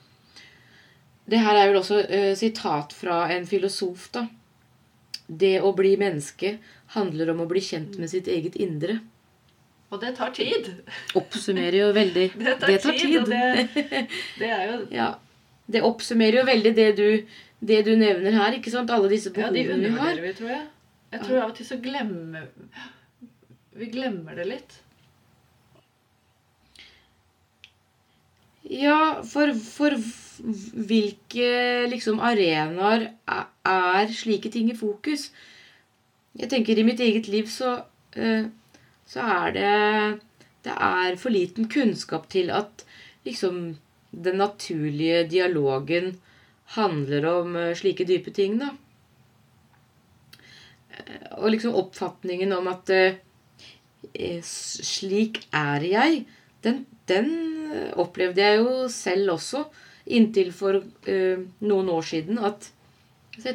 [1.24, 4.26] Det her er vel også uh, sitat fra en filosof, da.
[5.26, 6.58] det å bli menneske
[6.92, 8.98] handler om å bli kjent med sitt eget indre.
[9.88, 10.68] Og det tar tid.
[11.16, 13.86] Oppsummerer jo veldig Det tar, tid, og det,
[14.40, 15.14] det er jo Ja.
[15.70, 17.26] Det oppsummerer jo veldig det du,
[17.64, 18.52] det du nevner her.
[18.58, 18.90] ikke sant?
[18.90, 20.20] Alle disse Ja, de behovene vi har.
[20.20, 20.66] vi, tror jeg.
[21.14, 22.48] Jeg tror av og til så glemmer
[23.74, 24.80] Vi glemmer det litt.
[28.64, 29.94] Ja, for, for
[30.88, 31.48] hvilke
[31.90, 35.30] liksom arenaer er- er slike ting i fokus?
[36.38, 37.84] Jeg tenker i mitt eget liv så,
[38.16, 38.46] eh,
[39.06, 40.20] så er det
[40.64, 42.84] Det er for liten kunnskap til at
[43.26, 43.76] liksom
[44.14, 46.14] den naturlige dialogen
[46.76, 48.70] handler om eh, slike dype ting, da.
[50.94, 53.18] Eh, Og liksom oppfatningen om at eh,
[54.44, 56.24] slik er jeg,
[56.62, 57.32] den, den
[58.00, 59.64] opplevde jeg jo selv også
[60.04, 62.68] inntil for uh, noen år siden at
[63.34, 63.54] altså,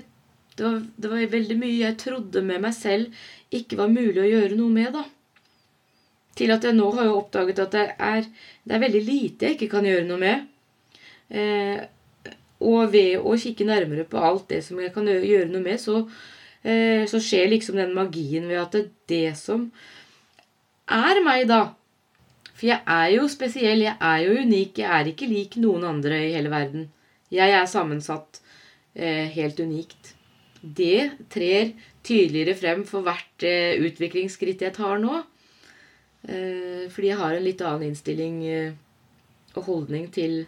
[0.57, 3.19] det var, det var veldig mye jeg trodde med meg selv
[3.53, 5.05] ikke var mulig å gjøre noe med, da.
[6.37, 8.27] Til at jeg nå har jo oppdaget at det er,
[8.65, 10.48] det er veldig lite jeg ikke kan gjøre noe med.
[11.29, 11.85] Eh,
[12.59, 16.01] og ved å kikke nærmere på alt det som jeg kan gjøre, noe med, så,
[16.63, 19.69] eh, så skjer liksom den magien ved at det, det som
[20.89, 21.75] er meg, da
[22.59, 26.17] For jeg er jo spesiell, jeg er jo unik, jeg er ikke lik noen andre
[26.25, 26.89] i hele verden.
[27.31, 28.41] Jeg er sammensatt
[28.99, 30.09] eh, helt unikt.
[30.59, 31.71] Det trer
[32.03, 33.45] tydeligere frem for hvert
[33.79, 35.21] utviklingsskritt jeg tar nå.
[36.19, 38.41] Fordi jeg har en litt annen innstilling
[39.55, 40.41] og holdning til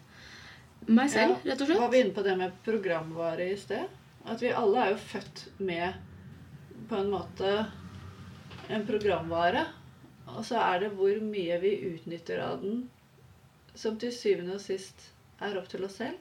[0.88, 1.82] meg selv, Ja, rett og slett.
[1.82, 3.86] Var vi inne på det med programvare i sted?
[4.26, 5.94] At vi alle er jo født med
[6.89, 7.54] på en måte
[8.72, 9.65] en programvare.
[10.32, 12.86] Og så er det hvor mye vi utnytter av den,
[13.76, 15.10] som til syvende og sist
[15.41, 16.20] er opp til oss selv.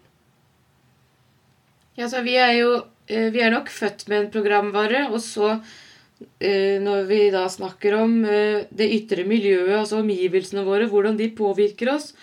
[1.99, 2.71] Ja, så vi er jo
[3.11, 5.53] eh, Vi er nok født med en programvare, og så
[6.39, 11.29] eh, når vi da snakker om eh, det ytre miljøet, altså omgivelsene våre, hvordan de
[11.37, 12.15] påvirker oss,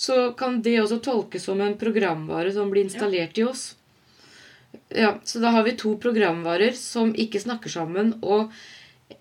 [0.00, 3.74] så kan det også tolkes som en programvare som blir installert i oss.
[4.88, 8.54] Ja, Så da har vi to programvarer som ikke snakker sammen, og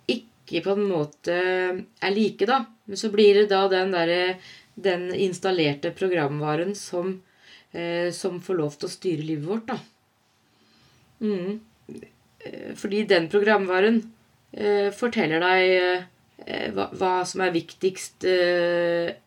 [0.08, 2.62] ikke på en måte er like, da.
[2.88, 4.38] Men så blir det da den derre
[4.80, 7.18] den installerte programvaren som
[7.76, 9.80] eh, som får lov til å styre livet vårt, da.
[11.20, 11.60] Mm.
[12.40, 14.00] Eh, Fordi den programvaren
[14.54, 15.76] eh, forteller deg
[16.48, 19.18] eh, hva, hva som er viktigst eh,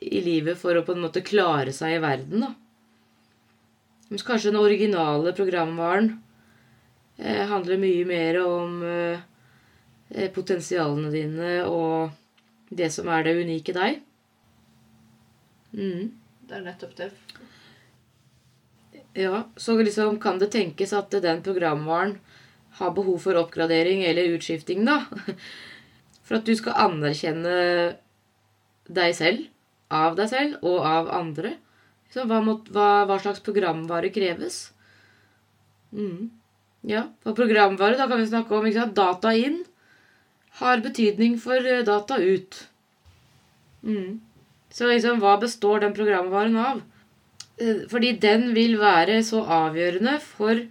[0.00, 2.54] i livet for å på en måte klare seg i verden, da.
[4.08, 6.14] Mens kanskje den originale programvaren
[7.18, 9.24] eh, handler mye mer om eh,
[10.14, 12.14] eh, potensialene dine og
[12.70, 14.00] det som er det unike deg.
[15.76, 16.14] Mm.
[16.48, 17.10] Det er nettopp det.
[19.18, 22.16] Ja, så liksom kan det tenkes at den programvaren
[22.78, 25.02] har behov for oppgradering eller utskifting, da.
[26.28, 27.52] For at du skal anerkjenne
[28.92, 29.46] deg selv,
[29.94, 31.54] av deg selv og av andre.
[32.12, 34.68] Så hva, må, hva, hva slags programvare kreves?
[35.92, 36.30] Mm.
[36.88, 38.96] Ja, for programvare, da kan vi snakke om ikke sant?
[38.96, 39.62] data inn
[40.60, 42.62] har betydning for eh, data ut.
[43.84, 44.20] Mm.
[44.74, 46.82] Så liksom, hva består den programvaren av?
[47.60, 50.64] Eh, Fordi den vil være så avgjørende for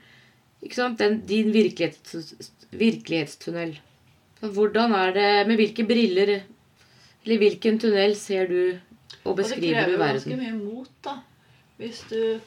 [0.73, 2.33] sant, den, din virkelighets,
[2.71, 3.77] virkelighetstunnel.
[4.41, 6.29] Hvordan er det Med hvilke briller
[7.27, 8.59] eller hvilken tunnel ser du
[9.23, 11.17] og Og det krever du ganske mye mot, da.
[11.77, 12.39] Hvis du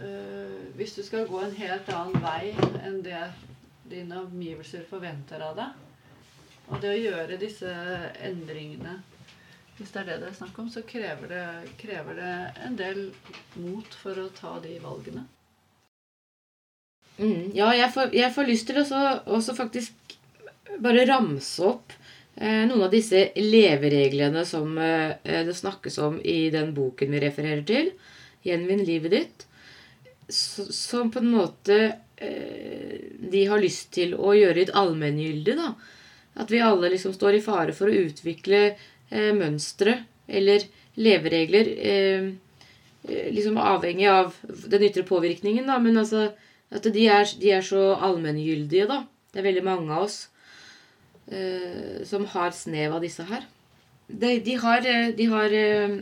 [0.00, 2.54] øh, Hvis du skal gå en helt annen vei
[2.86, 3.22] enn det
[3.88, 5.84] dine omgivelser forventer av deg.
[6.68, 7.70] Og det å gjøre disse
[8.24, 8.98] endringene,
[9.78, 11.44] hvis det er det det er snakk om, så krever det,
[11.80, 12.32] krever det
[12.66, 13.00] en del
[13.56, 15.24] mot for å ta de valgene.
[17.18, 19.04] Mm, ja, jeg får, jeg får lyst til å
[19.38, 20.18] også faktisk
[20.84, 21.94] bare ramse opp
[22.38, 27.90] noen av disse levereglene som eh, det snakkes om i den boken vi refererer til.
[28.46, 29.46] 'Gjenvinn livet ditt'.
[30.28, 31.78] Som på en måte
[32.16, 35.56] eh, de har lyst til å gjøre allmenngyldig.
[35.56, 35.72] da.
[36.38, 41.72] At vi alle liksom står i fare for å utvikle eh, mønstre eller leveregler.
[41.78, 42.28] Eh,
[43.08, 45.78] eh, liksom avhengig av den ytre påvirkningen, da.
[45.82, 46.28] Men altså
[46.70, 49.02] at de er, de er så allmenngyldige, da.
[49.32, 50.37] Det er veldig mange av oss eh,
[52.08, 53.44] som har snev av disse her.
[54.08, 55.98] De, de har, eh, de har eh,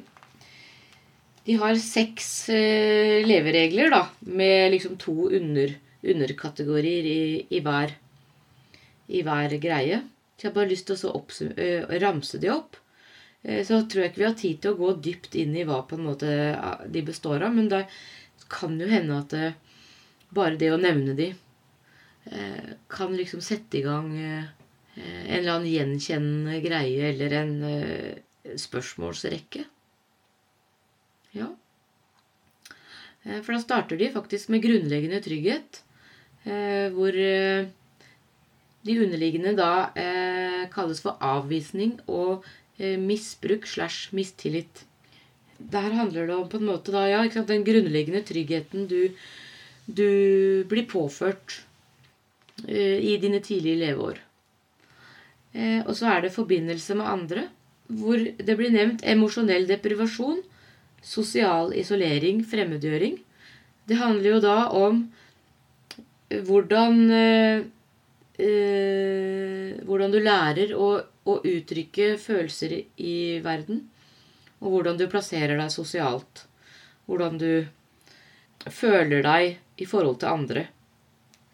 [1.47, 7.21] de har seks eh, leveregler, da, med liksom to under, underkategorier i,
[7.51, 7.95] i, hver,
[9.07, 10.01] i hver greie.
[10.37, 11.23] Så jeg har bare lyst til å
[11.55, 12.79] eh, ramse de opp.
[13.43, 15.85] Eh, Så tror jeg ikke vi har tid til å gå dypt inn i hva
[15.87, 17.55] på en måte eh, de består av.
[17.55, 17.87] Men det
[18.51, 19.39] kan jo hende at
[20.35, 24.51] bare det å nevne de eh, kan liksom sette i gang eh,
[24.97, 29.65] en eller annen gjenkjennende greie eller en eh, spørsmålsrekke.
[31.37, 31.51] Ja.
[33.25, 35.83] Eh, For da starter de faktisk med grunnleggende trygghet,
[36.47, 37.69] eh, hvor eh,
[38.87, 42.47] de underliggende da eh, kalles for avvisning og
[42.79, 44.85] eh, misbruk slash mistillit.
[45.59, 49.11] Der handler det om på en måte da, ja, den grunnleggende tryggheten du,
[49.89, 51.63] du blir påført
[52.69, 54.26] eh, i dine tidlige leveår.
[55.57, 57.47] Eh, og så er det forbindelse med andre,
[57.87, 60.43] hvor det blir nevnt emosjonell deprivasjon,
[61.01, 63.17] sosial isolering, fremmedgjøring.
[63.87, 65.05] Det handler jo da om
[66.29, 67.65] hvordan eh,
[68.43, 73.85] eh, Hvordan du lærer å, å uttrykke følelser i verden.
[74.59, 76.43] Og hvordan du plasserer deg sosialt.
[77.07, 77.51] Hvordan du
[78.67, 80.65] føler deg i forhold til andre.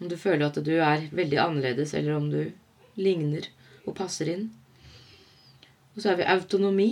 [0.00, 2.40] Om du føler at du er veldig annerledes, eller om du
[2.96, 3.50] ligner
[3.86, 4.50] og passer inn.
[5.94, 6.90] Og så har vi autonomi.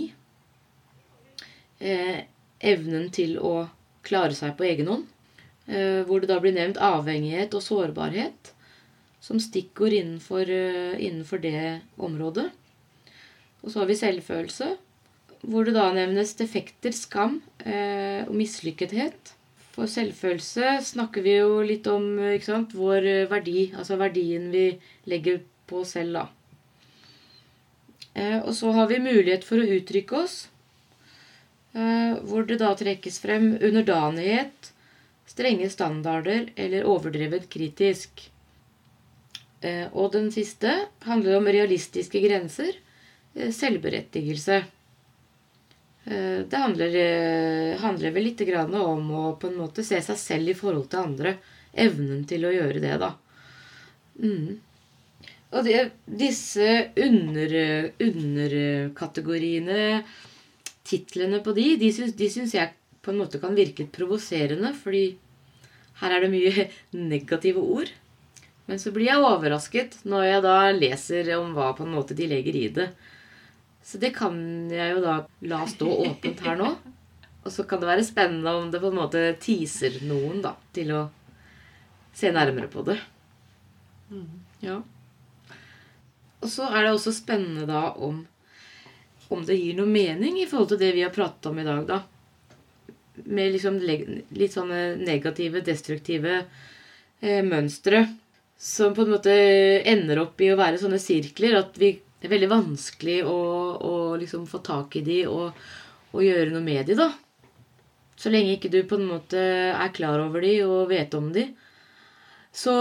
[1.81, 2.21] Eh,
[2.61, 3.69] evnen til å
[4.05, 5.07] klare seg på egen hånd.
[5.71, 8.51] Eh, hvor det da blir nevnt avhengighet og sårbarhet
[9.21, 12.49] som stikkord innenfor, eh, innenfor det området.
[13.61, 14.77] Og så har vi selvfølelse,
[15.45, 19.33] hvor det da nevnes defekter, skam eh, og mislykkethet.
[19.71, 22.73] For selvfølelse snakker vi jo litt om sant?
[22.75, 24.65] vår verdi, altså verdien vi
[25.07, 25.39] legger
[25.69, 26.40] på oss selv, da.
[28.13, 30.49] Eh, og så har vi mulighet for å uttrykke oss,
[31.73, 34.71] eh, hvor det da trekkes frem underdanighet,
[35.31, 38.27] strenge standarder eller overdrevet kritisk.
[39.61, 40.73] Eh, og den siste
[41.07, 42.75] handler om realistiske grenser,
[43.31, 44.57] selvberettigelse.
[46.03, 46.95] Det handler,
[47.79, 50.99] handler vel litt grann om å på en måte se seg selv i forhold til
[51.05, 51.33] andre.
[51.71, 53.13] Evnen til å gjøre det, da.
[54.19, 54.57] Mm.
[55.51, 57.53] Og det, disse under,
[57.99, 60.03] underkategoriene,
[60.87, 62.71] titlene på de, de syns, de syns jeg
[63.03, 65.17] på en måte kan virke provoserende, fordi
[66.01, 66.69] her er det mye
[67.13, 67.91] negative ord.
[68.69, 72.29] Men så blir jeg overrasket når jeg da leser om hva på en måte de
[72.31, 72.87] legger i det.
[73.83, 74.37] Så det kan
[74.71, 75.17] jeg jo da
[75.49, 76.69] la stå åpent her nå.
[77.41, 80.93] Og så kan det være spennende om det på en måte teaser noen da, til
[80.93, 81.01] å
[82.15, 82.99] se nærmere på det.
[84.61, 84.77] Ja.
[86.41, 88.23] Og så er det også spennende da om,
[89.29, 91.85] om det gir noe mening i forhold til det vi har pratet om i dag,
[91.87, 92.01] da.
[93.21, 98.05] Med liksom litt sånne negative, destruktive eh, mønstre
[98.61, 99.33] som på en måte
[99.89, 103.37] ender opp i å være sånne sirkler at vi, det er veldig vanskelig å,
[103.81, 105.57] å liksom få tak i de og,
[106.13, 107.09] og gjøre noe med de, da.
[108.21, 109.41] Så lenge ikke du på en måte
[109.73, 111.47] er klar over de og vet om de,
[112.51, 112.73] så,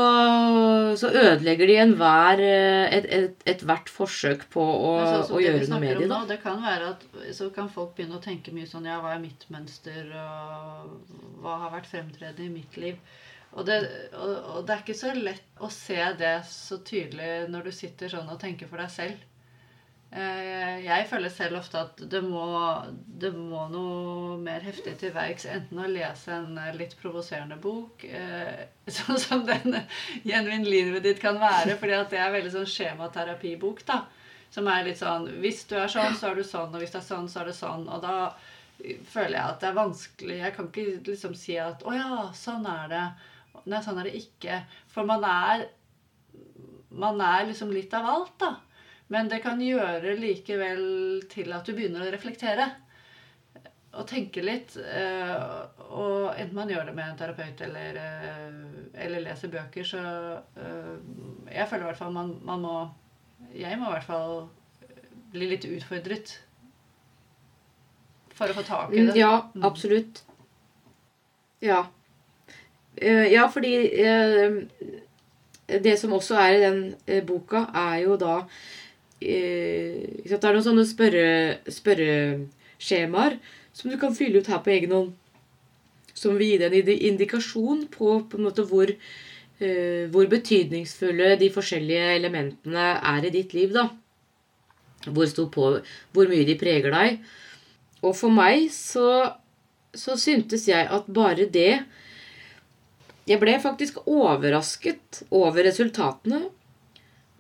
[0.98, 6.02] så ødelegger de enhver et, et, et forsøk på å, altså, å gjøre noe med
[6.10, 7.04] nå, Det kan være at
[7.36, 11.60] så kan folk begynne å tenke mye sånn Ja, hva er mitt mønster, og hva
[11.62, 12.98] har vært fremtredende i mitt liv?
[13.50, 13.78] Og det,
[14.14, 18.10] og, og det er ikke så lett å se det så tydelig når du sitter
[18.10, 19.24] sånn og tenker for deg selv.
[20.12, 22.42] Eh, Jeg føler selv ofte at det må,
[23.22, 25.44] det må noe mer heftig til verks.
[25.46, 28.64] Enten å lese en eh, litt provoserende bok, eh,
[28.96, 29.76] sånn som den
[30.26, 31.76] 'Gjenvinn livet ditt' kan være.
[31.78, 33.84] fordi det er veldig sånn skjematerapibok.
[33.86, 34.00] da,
[34.50, 36.74] Som er litt sånn Hvis du er sånn, så er du sånn.
[36.74, 37.86] Og hvis det er sånn, så er det sånn.
[37.88, 38.32] Og da
[39.12, 42.66] føler jeg at det er vanskelig Jeg kan ikke liksom si at 'Å ja, sånn
[42.66, 43.12] er det'.
[43.66, 44.64] Nei, sånn er det ikke.
[44.88, 45.68] For man er
[46.90, 48.56] Man er liksom litt av alt, da.
[49.11, 50.84] Men det kan gjøre likevel
[51.32, 52.68] til at du begynner å reflektere.
[53.98, 54.76] Og tenke litt.
[54.76, 55.40] eh,
[55.90, 60.02] Og enten man gjør det med en terapeut eller, eh, eller leser bøker, så
[60.56, 60.94] eh,
[61.56, 62.76] Jeg føler i hvert fall man, man må
[63.54, 64.48] Jeg må i hvert fall
[65.32, 66.36] bli litt utfordret.
[68.34, 69.16] For å få tak i Mm, det.
[69.18, 69.64] Ja, Mm.
[69.64, 70.22] absolutt.
[71.62, 71.86] Ja.
[73.00, 73.90] Ja, fordi
[75.68, 78.42] det som også er i den boka, er jo da
[79.20, 82.36] eh, Det er noen sånne spørre,
[82.80, 85.10] som du kan fylle ut her på egen hånd.
[86.16, 91.50] Som vil gi deg en indikasjon på, på en måte hvor, eh, hvor betydningsfulle de
[91.52, 93.72] forskjellige elementene er i ditt liv.
[93.72, 93.88] da.
[95.06, 95.68] Hvor, på,
[96.12, 97.20] hvor mye de preger deg.
[98.04, 99.36] Og for meg så,
[99.96, 101.84] så syntes jeg at bare det
[103.28, 106.48] Jeg ble faktisk overrasket over resultatene.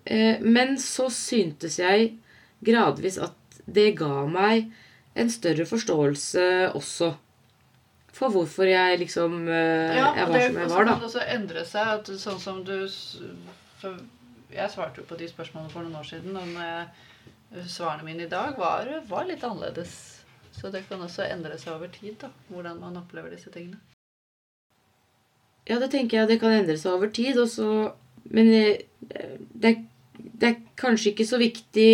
[0.06, 2.14] Eh, Men så syntes jeg
[2.64, 3.34] gradvis at
[3.66, 4.70] det ga meg
[5.16, 7.14] en større forståelse også.
[8.12, 10.86] for hvorfor jeg liksom eh, Ja, jeg var det som jeg og så var, kan
[10.86, 10.94] da.
[10.98, 11.86] det også endre seg.
[11.98, 12.74] At sånn som du
[14.50, 18.56] Jeg svarte jo på de spørsmålene for noen år siden, og svarene mine i dag
[18.58, 19.92] var, var litt annerledes.
[20.52, 23.78] Så det kan også endre seg over tid, da, hvordan man opplever disse tingene.
[25.70, 27.38] Ja, det tenker jeg det kan endre seg over tid.
[27.38, 27.68] Og så,
[28.34, 28.82] men eh,
[29.54, 29.84] det, er-
[30.40, 31.90] det er kanskje ikke så viktig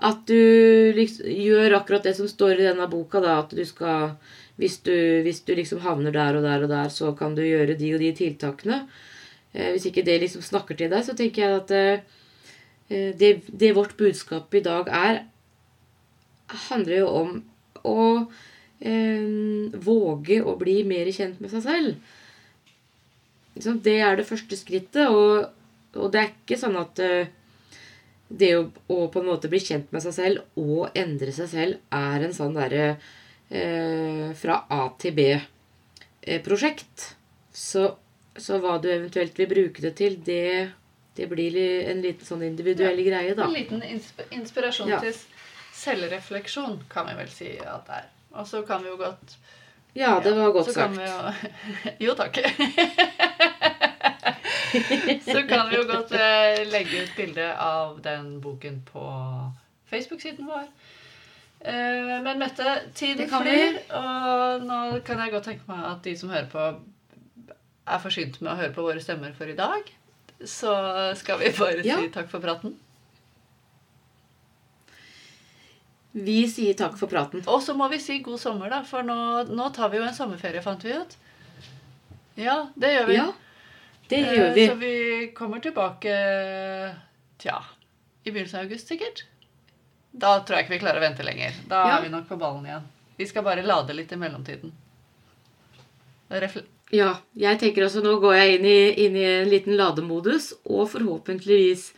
[0.00, 3.40] at du liksom gjør akkurat det som står i denne boka, da.
[3.42, 4.14] At du skal
[4.60, 4.92] hvis du,
[5.24, 8.02] hvis du liksom havner der og der og der, så kan du gjøre de og
[8.02, 8.82] de tiltakene.
[9.54, 13.74] Eh, hvis ikke det liksom snakker til deg, så tenker jeg at eh, det, det
[13.76, 15.22] vårt budskap i dag er,
[16.68, 17.32] handler jo om
[17.88, 18.04] å
[18.84, 22.16] eh, våge å bli mer kjent med seg selv.
[23.56, 25.48] Liksom, det er det første skrittet, og,
[25.96, 27.32] og det er ikke sånn at eh,
[28.30, 28.64] det å,
[28.94, 32.34] å på en måte bli kjent med seg selv og endre seg selv er en
[32.36, 32.84] sånn derre
[33.50, 37.08] eh, fra A til B-prosjekt.
[37.52, 37.88] Så,
[38.38, 40.70] så hva du eventuelt vil bruke det til, det,
[41.18, 41.58] det blir
[41.90, 43.48] en liten sånn individuell greie, da.
[43.48, 45.00] En liten insp inspirasjon Ja.
[45.02, 45.14] til
[45.80, 48.08] selvrefleksjon, kan vi vel si at det er.
[48.38, 49.34] Og så kan vi jo godt
[49.98, 51.00] Ja, det var godt så sagt.
[51.02, 51.16] jo,
[52.06, 52.38] jo, takk.
[55.32, 59.04] så kan vi jo godt eh, legge ut bilde av den boken på
[59.90, 60.66] Facebook-siden vår.
[61.60, 66.32] Eh, men Mette, tiden flyr, og nå kan jeg godt tenke meg at de som
[66.32, 66.68] hører på,
[67.90, 69.90] er forsynt med å høre på våre stemmer for i dag.
[70.40, 70.72] Så
[71.20, 71.98] skal vi bare Ja.
[72.00, 72.76] si takk for praten.
[76.12, 77.42] Vi sier takk for praten.
[77.46, 79.16] Og så må vi si god sommer, da, for nå,
[79.50, 81.12] nå tar vi jo en sommerferie, fant vi ut.
[82.40, 83.18] Ja, det gjør vi.
[83.20, 83.28] Ja,
[84.10, 84.66] det Eh, gjør vi.
[84.68, 84.94] Så vi
[85.36, 86.14] kommer tilbake
[87.40, 87.56] tja,
[88.24, 89.24] i begynnelsen av august, sikkert.
[90.12, 91.52] Da tror jeg ikke vi klarer å vente lenger.
[91.70, 91.98] Da Ja.
[91.98, 92.82] er vi nok på ballen igjen.
[93.16, 94.72] Vi skal bare lade litt i mellomtiden.
[96.30, 100.48] Refle Ja, jeg tenker også nå går jeg inn i, inn i en liten lademodus,
[100.66, 101.92] og forhåpentligvis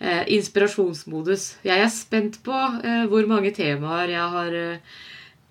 [0.00, 1.58] eh, inspirasjonsmodus.
[1.66, 4.78] Jeg er spent på eh, hvor mange temaer jeg har eh,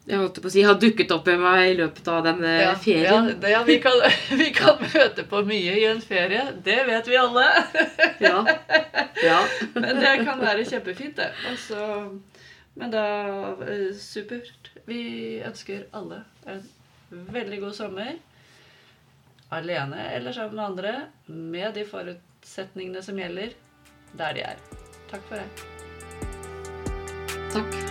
[0.01, 2.71] jeg holdt på å si, har dukket opp i meg i løpet av denne ja,
[2.81, 3.27] ferien.
[3.29, 3.99] Ja, det, ja, vi kan,
[4.41, 6.47] vi kan møte på mye i en ferie.
[6.65, 7.45] Det vet vi alle.
[8.21, 8.41] Ja.
[9.25, 9.37] ja.
[9.73, 11.31] Men det kan være kjempefint, det.
[11.49, 11.77] Altså,
[12.77, 13.05] men da
[13.65, 14.69] eh, Supert.
[14.85, 16.61] Vi ønsker alle en
[17.09, 18.13] veldig god sommer.
[19.51, 20.93] Alene eller sammen med andre.
[21.27, 23.57] Med de forutsetningene som gjelder
[24.17, 24.67] der de er.
[25.11, 25.47] Takk for det.
[27.51, 27.90] Takk.